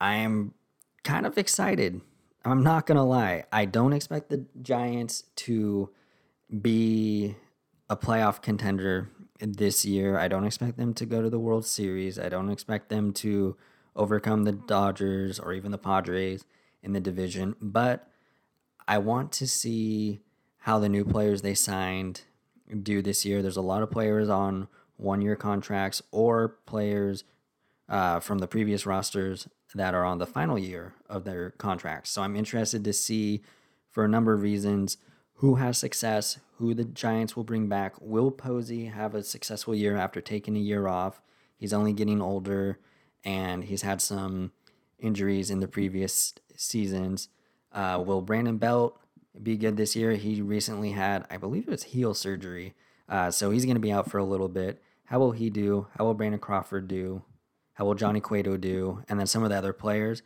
I 0.00 0.16
am 0.16 0.54
kind 1.04 1.26
of 1.26 1.38
excited. 1.38 2.00
I'm 2.44 2.62
not 2.62 2.86
going 2.86 2.96
to 2.96 3.02
lie. 3.02 3.44
I 3.52 3.64
don't 3.64 3.92
expect 3.92 4.30
the 4.30 4.46
Giants 4.62 5.24
to 5.36 5.90
be 6.60 7.36
a 7.90 7.96
playoff 7.96 8.42
contender 8.42 9.10
this 9.40 9.84
year. 9.84 10.18
I 10.18 10.28
don't 10.28 10.44
expect 10.44 10.76
them 10.76 10.94
to 10.94 11.06
go 11.06 11.22
to 11.22 11.30
the 11.30 11.38
World 11.38 11.66
Series. 11.66 12.18
I 12.18 12.28
don't 12.28 12.50
expect 12.50 12.88
them 12.88 13.12
to 13.14 13.56
overcome 13.96 14.44
the 14.44 14.52
Dodgers 14.52 15.38
or 15.38 15.52
even 15.52 15.72
the 15.72 15.78
Padres 15.78 16.44
in 16.82 16.92
the 16.92 17.00
division. 17.00 17.56
But 17.60 18.08
I 18.86 18.98
want 18.98 19.32
to 19.32 19.46
see 19.46 20.20
how 20.58 20.78
the 20.78 20.88
new 20.88 21.04
players 21.04 21.42
they 21.42 21.54
signed 21.54 22.22
do 22.82 23.02
this 23.02 23.24
year. 23.24 23.42
There's 23.42 23.56
a 23.56 23.62
lot 23.62 23.82
of 23.82 23.90
players 23.90 24.28
on 24.28 24.68
one 24.96 25.20
year 25.20 25.36
contracts 25.36 26.02
or 26.10 26.56
players 26.66 27.24
uh, 27.88 28.20
from 28.20 28.38
the 28.38 28.48
previous 28.48 28.84
rosters 28.84 29.48
that 29.74 29.94
are 29.94 30.04
on 30.04 30.18
the 30.18 30.26
final 30.26 30.58
year 30.58 30.94
of 31.08 31.24
their 31.24 31.50
contracts. 31.50 32.10
So 32.10 32.22
I'm 32.22 32.36
interested 32.36 32.84
to 32.84 32.92
see, 32.92 33.42
for 33.90 34.04
a 34.04 34.08
number 34.08 34.32
of 34.32 34.42
reasons, 34.42 34.96
who 35.34 35.56
has 35.56 35.78
success, 35.78 36.38
who 36.56 36.74
the 36.74 36.84
Giants 36.84 37.36
will 37.36 37.44
bring 37.44 37.68
back. 37.68 37.94
Will 38.00 38.30
Posey 38.30 38.86
have 38.86 39.14
a 39.14 39.22
successful 39.22 39.74
year 39.74 39.96
after 39.96 40.20
taking 40.20 40.56
a 40.56 40.60
year 40.60 40.88
off? 40.88 41.20
He's 41.56 41.72
only 41.72 41.92
getting 41.92 42.20
older 42.20 42.78
and 43.24 43.64
he's 43.64 43.82
had 43.82 44.00
some 44.00 44.52
injuries 44.98 45.50
in 45.50 45.60
the 45.60 45.68
previous 45.68 46.34
seasons. 46.56 47.28
Uh, 47.72 48.02
will 48.04 48.22
Brandon 48.22 48.56
Belt 48.56 48.98
be 49.40 49.56
good 49.56 49.76
this 49.76 49.94
year? 49.94 50.12
He 50.12 50.42
recently 50.42 50.92
had, 50.92 51.24
I 51.30 51.36
believe 51.36 51.68
it 51.68 51.70
was 51.70 51.84
heel 51.84 52.14
surgery. 52.14 52.74
Uh, 53.08 53.30
so 53.30 53.50
he's 53.50 53.64
going 53.64 53.76
to 53.76 53.80
be 53.80 53.92
out 53.92 54.10
for 54.10 54.18
a 54.18 54.24
little 54.24 54.48
bit. 54.48 54.82
How 55.04 55.18
will 55.18 55.32
he 55.32 55.50
do? 55.50 55.86
How 55.96 56.04
will 56.04 56.14
Brandon 56.14 56.40
Crawford 56.40 56.88
do? 56.88 57.22
How 57.78 57.84
will 57.84 57.94
Johnny 57.94 58.18
Cueto 58.18 58.56
do? 58.56 59.04
And 59.08 59.20
then 59.20 59.28
some 59.28 59.44
of 59.44 59.50
the 59.50 59.56
other 59.56 59.72
players. 59.72 60.20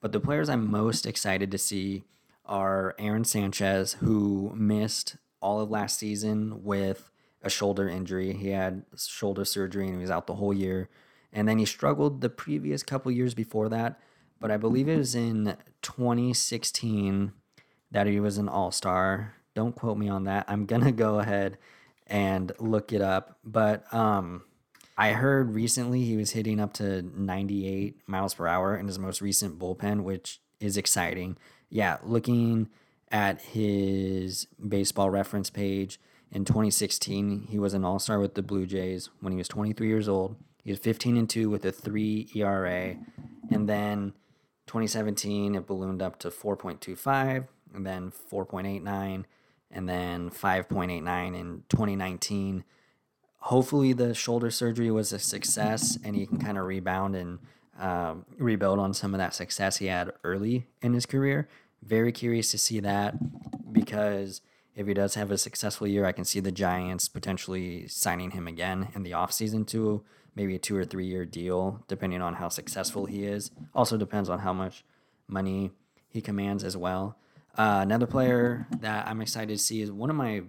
But 0.00 0.10
the 0.10 0.18
players 0.18 0.48
I'm 0.48 0.68
most 0.68 1.06
excited 1.06 1.52
to 1.52 1.58
see 1.58 2.02
are 2.44 2.96
Aaron 2.98 3.22
Sanchez, 3.22 3.92
who 4.00 4.52
missed 4.56 5.16
all 5.40 5.60
of 5.60 5.70
last 5.70 6.00
season 6.00 6.64
with 6.64 7.08
a 7.42 7.48
shoulder 7.48 7.88
injury. 7.88 8.32
He 8.32 8.48
had 8.48 8.82
shoulder 8.96 9.44
surgery 9.44 9.86
and 9.86 9.94
he 9.94 10.00
was 10.00 10.10
out 10.10 10.26
the 10.26 10.34
whole 10.34 10.52
year. 10.52 10.88
And 11.32 11.46
then 11.46 11.60
he 11.60 11.64
struggled 11.64 12.22
the 12.22 12.28
previous 12.28 12.82
couple 12.82 13.12
years 13.12 13.34
before 13.34 13.68
that. 13.68 14.00
But 14.40 14.50
I 14.50 14.56
believe 14.56 14.88
it 14.88 14.98
was 14.98 15.14
in 15.14 15.56
2016 15.82 17.32
that 17.92 18.08
he 18.08 18.18
was 18.18 18.36
an 18.36 18.48
all 18.48 18.72
star. 18.72 19.34
Don't 19.54 19.76
quote 19.76 19.96
me 19.96 20.08
on 20.08 20.24
that. 20.24 20.46
I'm 20.48 20.66
going 20.66 20.82
to 20.82 20.90
go 20.90 21.20
ahead 21.20 21.56
and 22.08 22.50
look 22.58 22.92
it 22.92 23.00
up. 23.00 23.38
But 23.44 23.94
um, 23.94 24.42
I 24.98 25.12
heard 25.12 25.54
recently 25.54 26.04
he 26.04 26.16
was 26.16 26.32
hitting 26.32 26.58
up 26.58 26.72
to 26.74 27.02
98 27.02 28.00
miles 28.06 28.34
per 28.34 28.46
hour 28.46 28.76
in 28.76 28.86
his 28.86 28.98
most 28.98 29.20
recent 29.20 29.58
bullpen, 29.58 30.02
which 30.02 30.40
is 30.58 30.76
exciting 30.76 31.36
yeah, 31.70 31.98
looking 32.02 32.68
at 33.10 33.40
his 33.40 34.46
baseball 34.66 35.10
reference 35.10 35.50
page 35.50 36.00
in 36.30 36.44
2016, 36.44 37.46
he 37.48 37.58
was 37.58 37.74
an 37.74 37.84
all 37.84 37.98
star 37.98 38.18
with 38.18 38.34
the 38.34 38.42
Blue 38.42 38.66
Jays 38.66 39.10
when 39.20 39.32
he 39.32 39.36
was 39.38 39.48
23 39.48 39.86
years 39.86 40.08
old. 40.08 40.36
He 40.62 40.70
was 40.70 40.80
15 40.80 41.16
and 41.16 41.30
2 41.30 41.48
with 41.48 41.64
a 41.64 41.72
3 41.72 42.30
ERA. 42.34 42.96
And 43.50 43.68
then 43.68 44.12
2017, 44.66 45.54
it 45.54 45.66
ballooned 45.66 46.02
up 46.02 46.18
to 46.20 46.30
4.25, 46.30 47.46
and 47.72 47.86
then 47.86 48.10
4.89, 48.10 49.24
and 49.70 49.88
then 49.88 50.30
5.89 50.30 51.38
in 51.38 51.62
2019. 51.68 52.64
Hopefully, 53.46 53.92
the 53.92 54.12
shoulder 54.12 54.50
surgery 54.50 54.90
was 54.90 55.12
a 55.12 55.20
success 55.20 55.96
and 56.02 56.16
he 56.16 56.26
can 56.26 56.36
kind 56.36 56.58
of 56.58 56.64
rebound 56.64 57.14
and 57.14 57.38
um, 57.78 58.26
rebuild 58.38 58.80
on 58.80 58.92
some 58.92 59.14
of 59.14 59.18
that 59.18 59.34
success 59.34 59.76
he 59.76 59.86
had 59.86 60.10
early 60.24 60.66
in 60.82 60.94
his 60.94 61.06
career. 61.06 61.48
Very 61.80 62.10
curious 62.10 62.50
to 62.50 62.58
see 62.58 62.80
that 62.80 63.14
because 63.72 64.40
if 64.74 64.88
he 64.88 64.94
does 64.94 65.14
have 65.14 65.30
a 65.30 65.38
successful 65.38 65.86
year, 65.86 66.04
I 66.04 66.10
can 66.10 66.24
see 66.24 66.40
the 66.40 66.50
Giants 66.50 67.06
potentially 67.06 67.86
signing 67.86 68.32
him 68.32 68.48
again 68.48 68.88
in 68.96 69.04
the 69.04 69.12
offseason 69.12 69.64
to 69.68 70.02
maybe 70.34 70.56
a 70.56 70.58
two 70.58 70.76
or 70.76 70.84
three 70.84 71.06
year 71.06 71.24
deal, 71.24 71.84
depending 71.86 72.22
on 72.22 72.34
how 72.34 72.48
successful 72.48 73.06
he 73.06 73.22
is. 73.22 73.52
Also 73.76 73.96
depends 73.96 74.28
on 74.28 74.40
how 74.40 74.52
much 74.52 74.84
money 75.28 75.70
he 76.08 76.20
commands 76.20 76.64
as 76.64 76.76
well. 76.76 77.16
Uh, 77.56 77.78
another 77.80 78.08
player 78.08 78.66
that 78.80 79.06
I'm 79.06 79.20
excited 79.20 79.56
to 79.56 79.62
see 79.62 79.82
is 79.82 79.92
one 79.92 80.10
of 80.10 80.16
my 80.16 80.42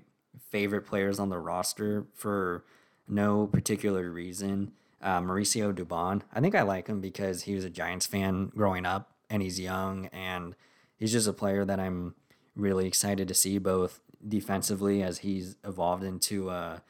favorite 0.50 0.88
players 0.88 1.20
on 1.20 1.30
the 1.30 1.38
roster 1.38 2.08
for 2.16 2.64
no 3.08 3.48
particular 3.48 4.10
reason 4.12 4.72
uh, 5.02 5.22
Mauricio 5.22 5.74
Dubon. 5.74 6.22
I 6.34 6.42
think 6.42 6.56
I 6.56 6.64
like 6.64 6.88
him 6.88 7.02
because 7.02 7.44
he 7.44 7.54
was 7.54 7.64
a 7.64 7.70
Giants 7.70 8.06
fan 8.06 8.52
growing 8.56 8.86
up 8.86 9.12
and 9.30 9.42
he's 9.42 9.60
young 9.60 10.08
and 10.08 10.56
he's 10.98 11.12
just 11.12 11.28
a 11.28 11.34
player 11.34 11.66
that 11.66 11.80
I'm 11.80 12.16
really 12.56 12.88
excited 12.88 13.28
to 13.28 13.34
see 13.34 13.58
both 13.58 14.02
defensively 14.28 15.04
as 15.04 15.20
he's 15.20 15.56
evolved 15.64 16.04
into 16.04 16.50
a 16.50 16.82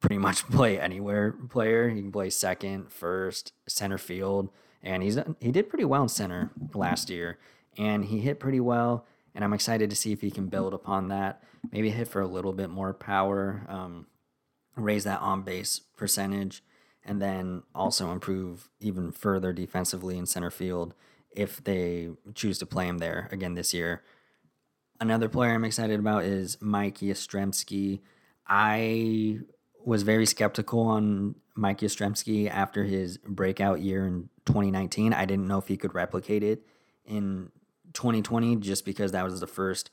pretty 0.00 0.18
much 0.18 0.46
play 0.50 0.80
anywhere 0.80 1.32
player. 1.32 1.88
He 1.88 2.00
can 2.00 2.12
play 2.12 2.30
second, 2.30 2.90
first, 2.90 3.52
center 3.68 3.98
field, 3.98 4.50
and 4.82 5.02
he's 5.02 5.18
he 5.40 5.52
did 5.52 5.68
pretty 5.68 5.84
well 5.84 6.02
in 6.02 6.08
center 6.08 6.50
last 6.74 7.10
year, 7.10 7.38
and 7.76 8.06
he 8.06 8.20
hit 8.20 8.40
pretty 8.40 8.60
well. 8.60 9.06
And 9.34 9.44
I'm 9.44 9.52
excited 9.52 9.90
to 9.90 9.96
see 9.96 10.10
if 10.10 10.22
he 10.22 10.30
can 10.30 10.48
build 10.48 10.74
upon 10.74 11.08
that. 11.08 11.42
Maybe 11.70 11.90
hit 11.90 12.08
for 12.08 12.20
a 12.20 12.26
little 12.26 12.52
bit 12.52 12.68
more 12.68 12.92
power, 12.92 13.64
um, 13.68 14.06
raise 14.76 15.04
that 15.04 15.20
on 15.20 15.42
base 15.42 15.80
percentage, 15.96 16.62
and 17.04 17.20
then 17.20 17.62
also 17.74 18.10
improve 18.10 18.68
even 18.80 19.12
further 19.12 19.52
defensively 19.52 20.16
in 20.18 20.26
center 20.26 20.50
field 20.50 20.94
if 21.30 21.62
they 21.62 22.10
choose 22.34 22.58
to 22.58 22.66
play 22.66 22.86
him 22.86 22.98
there 22.98 23.28
again 23.32 23.54
this 23.54 23.72
year. 23.72 24.02
Another 25.00 25.28
player 25.28 25.52
I'm 25.52 25.64
excited 25.64 25.98
about 25.98 26.24
is 26.24 26.58
Mike 26.60 26.98
Yastrzemski. 26.98 28.00
I 28.46 29.38
was 29.84 30.02
very 30.02 30.26
skeptical 30.26 30.80
on 30.80 31.36
Mike 31.54 31.78
Yastrzemski 31.78 32.50
after 32.50 32.84
his 32.84 33.18
breakout 33.18 33.80
year 33.80 34.06
in 34.06 34.28
2019. 34.44 35.14
I 35.14 35.24
didn't 35.24 35.48
know 35.48 35.58
if 35.58 35.68
he 35.68 35.76
could 35.76 35.94
replicate 35.94 36.42
it 36.42 36.66
in 37.04 37.50
2020 37.94 38.56
just 38.56 38.84
because 38.84 39.12
that 39.12 39.24
was 39.24 39.40
the 39.40 39.46
first 39.46 39.90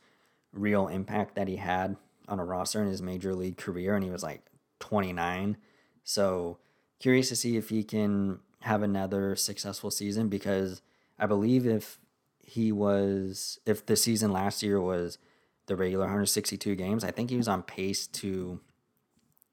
real 0.51 0.87
impact 0.87 1.35
that 1.35 1.47
he 1.47 1.55
had 1.55 1.95
on 2.27 2.39
a 2.39 2.45
roster 2.45 2.81
in 2.81 2.87
his 2.87 3.01
major 3.01 3.33
league 3.33 3.57
career 3.57 3.95
and 3.95 4.03
he 4.03 4.09
was 4.09 4.23
like 4.23 4.41
29. 4.79 5.57
So 6.03 6.57
curious 6.99 7.29
to 7.29 7.35
see 7.35 7.57
if 7.57 7.69
he 7.69 7.83
can 7.83 8.39
have 8.61 8.81
another 8.81 9.35
successful 9.35 9.91
season 9.91 10.29
because 10.29 10.81
I 11.19 11.25
believe 11.25 11.65
if 11.65 11.99
he 12.41 12.71
was 12.71 13.59
if 13.65 13.85
the 13.85 13.95
season 13.95 14.31
last 14.31 14.63
year 14.63 14.79
was 14.79 15.17
the 15.67 15.75
regular 15.75 16.05
162 16.05 16.75
games, 16.75 17.03
I 17.03 17.11
think 17.11 17.29
he 17.29 17.37
was 17.37 17.47
on 17.47 17.61
pace 17.61 18.07
to 18.07 18.59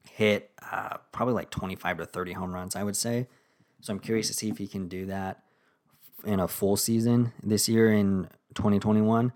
hit 0.09 0.51
uh, 0.71 0.97
probably 1.11 1.33
like 1.33 1.49
25 1.49 1.97
to 1.97 2.05
30 2.05 2.33
home 2.33 2.53
runs, 2.53 2.75
I 2.75 2.83
would 2.83 2.95
say. 2.95 3.27
So 3.81 3.93
I'm 3.93 3.99
curious 3.99 4.27
to 4.27 4.33
see 4.33 4.49
if 4.49 4.57
he 4.57 4.67
can 4.67 4.87
do 4.87 5.07
that 5.07 5.43
in 6.23 6.39
a 6.39 6.47
full 6.47 6.77
season 6.77 7.33
this 7.43 7.67
year 7.69 7.91
in 7.91 8.29
2021. 8.55 9.31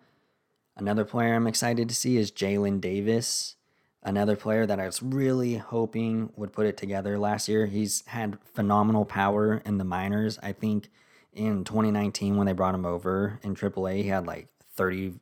Another 0.78 1.04
player 1.04 1.36
I'm 1.36 1.48
excited 1.48 1.90
to 1.90 1.96
see 1.96 2.18
is 2.18 2.32
Jaylin 2.32 2.80
Davis 2.80 3.56
another 4.04 4.36
player 4.36 4.66
that 4.66 4.80
I 4.80 4.86
was 4.86 5.04
really 5.04 5.56
hoping 5.56 6.32
would 6.36 6.54
put 6.54 6.66
it 6.66 6.78
together 6.78 7.18
last 7.18 7.48
year. 7.48 7.66
He's 7.66 8.06
had 8.08 8.38
phenomenal 8.54 9.06
power 9.06 9.62
in 9.66 9.78
the 9.78 9.84
minors. 9.84 10.40
I 10.42 10.54
think 10.54 10.90
in 11.34 11.64
2019 11.64 12.38
when 12.38 12.48
they 12.48 12.54
brought 12.54 12.76
him 12.76 12.86
over 12.86 13.40
in 13.44 13.56
AAA, 13.56 14.04
he 14.04 14.10
had 14.10 14.26
like 14.26 14.48
30 14.76 15.16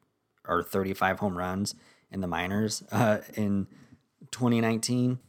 or 0.48 0.64
35 0.64 1.20
home 1.20 1.38
runs 1.38 1.76
in 2.12 2.22
the 2.22 2.28
minors 2.28 2.84
uh, 2.92 3.20
in 3.36 3.68
2019. 4.32 5.20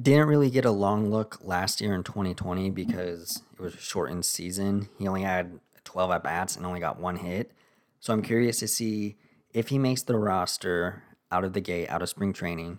didn't 0.00 0.28
really 0.28 0.50
get 0.50 0.64
a 0.64 0.70
long 0.70 1.10
look 1.10 1.38
last 1.42 1.80
year 1.80 1.94
in 1.94 2.02
2020 2.02 2.70
because 2.70 3.42
it 3.52 3.60
was 3.60 3.74
a 3.74 3.78
shortened 3.78 4.24
season. 4.24 4.88
He 4.98 5.08
only 5.08 5.22
had 5.22 5.58
12 5.84 6.10
at 6.10 6.22
bats 6.22 6.56
and 6.56 6.64
only 6.64 6.80
got 6.80 7.00
one 7.00 7.16
hit. 7.16 7.52
So 8.00 8.12
I'm 8.12 8.22
curious 8.22 8.58
to 8.60 8.68
see 8.68 9.16
if 9.52 9.68
he 9.68 9.78
makes 9.78 10.02
the 10.02 10.16
roster 10.16 11.02
out 11.34 11.44
of 11.44 11.52
the 11.52 11.60
gate, 11.60 11.90
out 11.90 12.00
of 12.00 12.08
spring 12.08 12.32
training, 12.32 12.78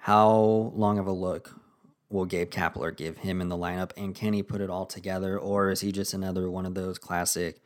how 0.00 0.72
long 0.74 0.98
of 0.98 1.06
a 1.06 1.12
look 1.12 1.54
will 2.08 2.24
Gabe 2.24 2.50
Kapler 2.50 2.94
give 2.94 3.18
him 3.18 3.40
in 3.40 3.48
the 3.48 3.56
lineup? 3.56 3.92
And 3.96 4.12
can 4.12 4.32
he 4.32 4.42
put 4.42 4.60
it 4.60 4.68
all 4.68 4.86
together? 4.86 5.38
Or 5.38 5.70
is 5.70 5.80
he 5.80 5.92
just 5.92 6.12
another 6.12 6.50
one 6.50 6.66
of 6.66 6.74
those 6.74 6.98
classic 6.98 7.60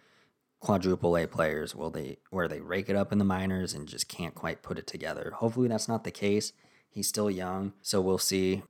quadruple 0.61 1.17
A 1.17 1.27
players 1.27 1.75
will 1.75 1.90
they 1.90 2.19
where 2.31 2.49
they 2.49 2.61
rake 2.61 2.88
it 2.88 2.97
up 2.97 3.12
in 3.12 3.19
the 3.19 3.25
minors 3.25 3.75
and 3.75 3.87
just 3.87 4.09
can't 4.09 4.35
quite 4.35 4.62
put 4.62 4.79
it 4.79 4.87
together. 4.87 5.33
Hopefully 5.37 5.69
that's 5.69 5.88
not 5.88 6.05
the 6.05 6.11
case. 6.11 6.53
He's 6.88 7.09
still 7.09 7.31
young, 7.31 7.73
so 7.83 8.01
we'll 8.01 8.19
see. 8.19 8.62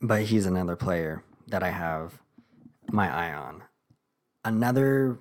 But 0.00 0.22
he's 0.22 0.46
another 0.46 0.76
player 0.76 1.24
that 1.48 1.62
I 1.62 1.70
have 1.70 2.20
my 2.90 3.12
eye 3.12 3.32
on. 3.32 3.62
Another 4.44 5.18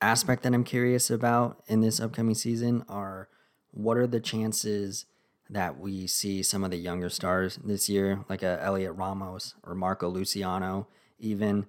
aspect 0.00 0.42
that 0.42 0.54
I'm 0.54 0.64
curious 0.64 1.10
about 1.10 1.62
in 1.66 1.80
this 1.80 2.00
upcoming 2.00 2.34
season 2.34 2.84
are 2.88 3.28
what 3.78 3.96
are 3.96 4.08
the 4.08 4.18
chances 4.18 5.06
that 5.48 5.78
we 5.78 6.04
see 6.08 6.42
some 6.42 6.64
of 6.64 6.72
the 6.72 6.76
younger 6.76 7.08
stars 7.08 7.60
this 7.64 7.88
year, 7.88 8.24
like 8.28 8.42
uh, 8.42 8.58
a 8.60 8.64
Heliot 8.64 8.98
Ramos 8.98 9.54
or 9.62 9.74
Marco 9.76 10.08
Luciano, 10.08 10.88
even 11.20 11.64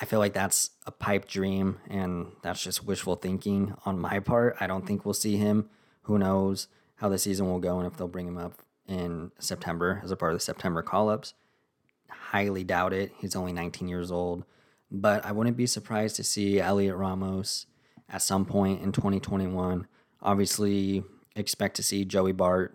I 0.00 0.04
feel 0.04 0.20
like 0.20 0.32
that's 0.32 0.70
a 0.86 0.92
pipe 0.92 1.26
dream 1.26 1.80
and 1.90 2.28
that's 2.42 2.62
just 2.62 2.86
wishful 2.86 3.16
thinking 3.16 3.74
on 3.84 3.98
my 3.98 4.20
part. 4.20 4.56
I 4.60 4.68
don't 4.68 4.86
think 4.86 5.04
we'll 5.04 5.12
see 5.12 5.38
him. 5.38 5.68
Who 6.02 6.18
knows 6.18 6.68
how 6.94 7.08
the 7.08 7.18
season 7.18 7.48
will 7.48 7.58
go 7.58 7.78
and 7.78 7.86
if 7.86 7.96
they'll 7.96 8.06
bring 8.06 8.28
him 8.28 8.38
up 8.38 8.62
in 8.86 9.32
September 9.40 10.00
as 10.04 10.12
a 10.12 10.16
part 10.16 10.32
of 10.32 10.38
the 10.38 10.44
September 10.44 10.82
call 10.82 11.10
ups. 11.10 11.34
Highly 12.08 12.62
doubt 12.62 12.92
it. 12.92 13.12
He's 13.18 13.34
only 13.34 13.52
19 13.52 13.88
years 13.88 14.12
old. 14.12 14.44
But 14.88 15.26
I 15.26 15.32
wouldn't 15.32 15.56
be 15.56 15.66
surprised 15.66 16.14
to 16.16 16.24
see 16.24 16.54
Heliot 16.54 16.96
Ramos 16.96 17.66
at 18.08 18.22
some 18.22 18.44
point 18.44 18.82
in 18.82 18.92
2021. 18.92 19.88
Obviously, 20.22 21.02
expect 21.36 21.76
to 21.76 21.82
see 21.82 22.04
Joey 22.04 22.32
Bart 22.32 22.74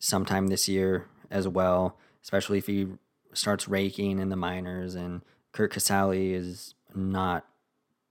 sometime 0.00 0.48
this 0.48 0.68
year 0.68 1.08
as 1.30 1.48
well, 1.48 1.98
especially 2.22 2.58
if 2.58 2.66
he 2.66 2.88
starts 3.32 3.68
raking 3.68 4.18
in 4.18 4.28
the 4.28 4.36
minors 4.36 4.94
and 4.94 5.22
Curt 5.52 5.72
Casali 5.72 6.32
is 6.32 6.74
not 6.94 7.46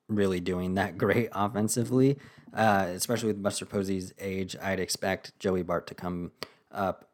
really 0.07 0.39
doing 0.39 0.75
that 0.75 0.97
great 0.99 1.29
offensively, 1.31 2.17
uh, 2.53 2.87
especially 2.89 3.27
with 3.27 3.41
Buster 3.41 3.65
Posey's 3.65 4.13
age. 4.19 4.55
I'd 4.61 4.79
expect 4.79 5.37
Joey 5.39 5.63
Bart 5.63 5.87
to 5.87 5.95
come 5.95 6.31
up. 6.71 7.09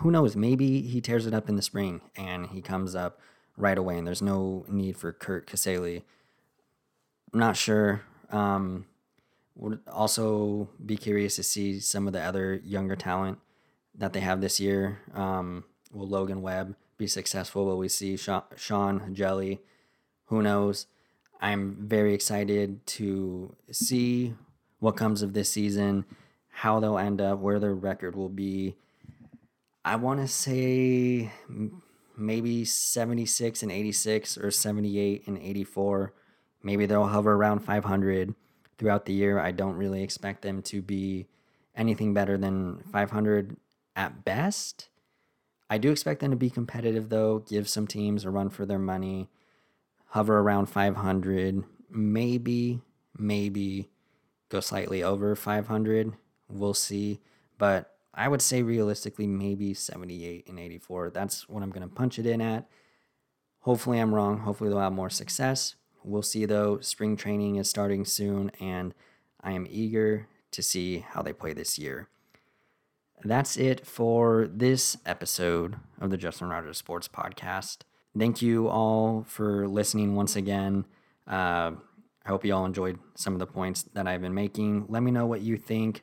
Who 0.00 0.10
knows? 0.10 0.36
Maybe 0.36 0.82
he 0.82 1.00
tears 1.00 1.26
it 1.26 1.34
up 1.34 1.48
in 1.48 1.56
the 1.56 1.62
spring 1.62 2.00
and 2.16 2.46
he 2.46 2.60
comes 2.60 2.94
up 2.94 3.20
right 3.56 3.76
away, 3.76 3.98
and 3.98 4.06
there's 4.06 4.22
no 4.22 4.64
need 4.68 4.96
for 4.96 5.12
Curt 5.12 5.46
Casali. 5.46 6.02
I'm 7.32 7.40
not 7.40 7.56
sure. 7.56 8.02
Um, 8.30 8.86
would 9.58 9.80
also 9.88 10.68
be 10.84 10.96
curious 10.96 11.36
to 11.36 11.42
see 11.42 11.80
some 11.80 12.06
of 12.06 12.12
the 12.12 12.22
other 12.22 12.60
younger 12.64 12.94
talent 12.96 13.38
that 13.94 14.12
they 14.12 14.20
have 14.20 14.40
this 14.40 14.60
year. 14.60 15.00
Um, 15.12 15.64
will 15.92 16.08
Logan 16.08 16.42
Webb 16.42 16.76
be 16.96 17.08
successful? 17.08 17.66
Will 17.66 17.78
we 17.78 17.88
see 17.88 18.16
Sean 18.16 18.42
Hjelle? 18.56 19.58
Who 20.26 20.42
knows? 20.42 20.86
I'm 21.40 21.76
very 21.88 22.14
excited 22.14 22.86
to 22.86 23.54
see 23.72 24.34
what 24.78 24.96
comes 24.96 25.22
of 25.22 25.32
this 25.32 25.50
season, 25.50 26.04
how 26.50 26.78
they'll 26.78 26.98
end 26.98 27.20
up, 27.20 27.40
where 27.40 27.58
their 27.58 27.74
record 27.74 28.14
will 28.14 28.28
be. 28.28 28.76
I 29.84 29.96
want 29.96 30.20
to 30.20 30.28
say 30.28 31.32
maybe 32.16 32.64
76 32.64 33.62
and 33.62 33.72
86 33.72 34.38
or 34.38 34.50
78 34.50 35.26
and 35.26 35.38
84. 35.38 36.12
Maybe 36.62 36.86
they'll 36.86 37.06
hover 37.06 37.32
around 37.32 37.60
500 37.60 38.34
throughout 38.78 39.04
the 39.04 39.12
year. 39.12 39.38
I 39.38 39.50
don't 39.50 39.76
really 39.76 40.02
expect 40.02 40.42
them 40.42 40.62
to 40.62 40.80
be 40.80 41.26
anything 41.76 42.14
better 42.14 42.38
than 42.38 42.82
500 42.92 43.56
at 43.96 44.24
best. 44.24 44.88
I 45.70 45.78
do 45.78 45.90
expect 45.90 46.20
them 46.20 46.30
to 46.30 46.36
be 46.36 46.50
competitive, 46.50 47.08
though, 47.08 47.40
give 47.40 47.68
some 47.68 47.86
teams 47.86 48.24
a 48.24 48.30
run 48.30 48.48
for 48.48 48.64
their 48.64 48.78
money, 48.78 49.28
hover 50.06 50.38
around 50.38 50.66
500, 50.66 51.64
maybe, 51.90 52.80
maybe 53.18 53.90
go 54.48 54.60
slightly 54.60 55.02
over 55.02 55.36
500. 55.36 56.14
We'll 56.48 56.74
see. 56.74 57.20
But 57.58 57.92
I 58.14 58.28
would 58.28 58.40
say 58.40 58.62
realistically, 58.62 59.26
maybe 59.26 59.74
78 59.74 60.48
and 60.48 60.58
84. 60.58 61.10
That's 61.10 61.48
what 61.48 61.62
I'm 61.62 61.70
going 61.70 61.86
to 61.86 61.94
punch 61.94 62.18
it 62.18 62.26
in 62.26 62.40
at. 62.40 62.66
Hopefully, 63.60 63.98
I'm 63.98 64.14
wrong. 64.14 64.38
Hopefully, 64.38 64.70
they'll 64.70 64.80
have 64.80 64.92
more 64.92 65.10
success. 65.10 65.74
We'll 66.04 66.22
see, 66.22 66.46
though. 66.46 66.80
Spring 66.80 67.16
training 67.16 67.56
is 67.56 67.68
starting 67.68 68.04
soon, 68.04 68.50
and 68.60 68.94
I 69.42 69.52
am 69.52 69.66
eager 69.68 70.28
to 70.50 70.62
see 70.62 71.00
how 71.00 71.22
they 71.22 71.32
play 71.32 71.52
this 71.52 71.78
year 71.78 72.08
that's 73.24 73.56
it 73.56 73.86
for 73.86 74.48
this 74.52 74.96
episode 75.06 75.76
of 76.00 76.10
the 76.10 76.16
Justin 76.16 76.48
Rogers 76.48 76.78
Sports 76.78 77.08
Podcast. 77.08 77.78
Thank 78.16 78.42
you 78.42 78.68
all 78.68 79.24
for 79.26 79.68
listening 79.68 80.14
once 80.14 80.36
again. 80.36 80.84
Uh, 81.26 81.72
I 82.24 82.28
hope 82.28 82.44
you 82.44 82.54
all 82.54 82.64
enjoyed 82.64 82.98
some 83.14 83.32
of 83.32 83.38
the 83.38 83.46
points 83.46 83.84
that 83.94 84.06
I've 84.06 84.22
been 84.22 84.34
making. 84.34 84.86
Let 84.88 85.02
me 85.02 85.10
know 85.10 85.26
what 85.26 85.40
you 85.40 85.56
think. 85.56 86.02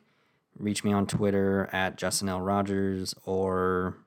Reach 0.58 0.84
me 0.84 0.92
on 0.92 1.06
Twitter 1.06 1.68
at 1.72 1.96
Justin 1.96 2.28
L. 2.28 2.40
Rogers, 2.40 3.14
or 3.24 3.98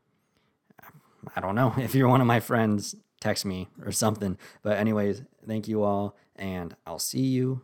I 1.35 1.41
don't 1.41 1.55
know, 1.55 1.73
if 1.77 1.95
you're 1.95 2.07
one 2.07 2.21
of 2.21 2.27
my 2.27 2.39
friends, 2.39 2.95
text 3.19 3.45
me 3.45 3.67
or 3.83 3.91
something. 3.91 4.37
But, 4.63 4.77
anyways, 4.77 5.23
thank 5.47 5.67
you 5.67 5.83
all, 5.83 6.15
and 6.35 6.75
I'll 6.85 6.99
see 6.99 7.25
you 7.25 7.61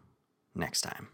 next 0.53 0.81
time. 0.81 1.09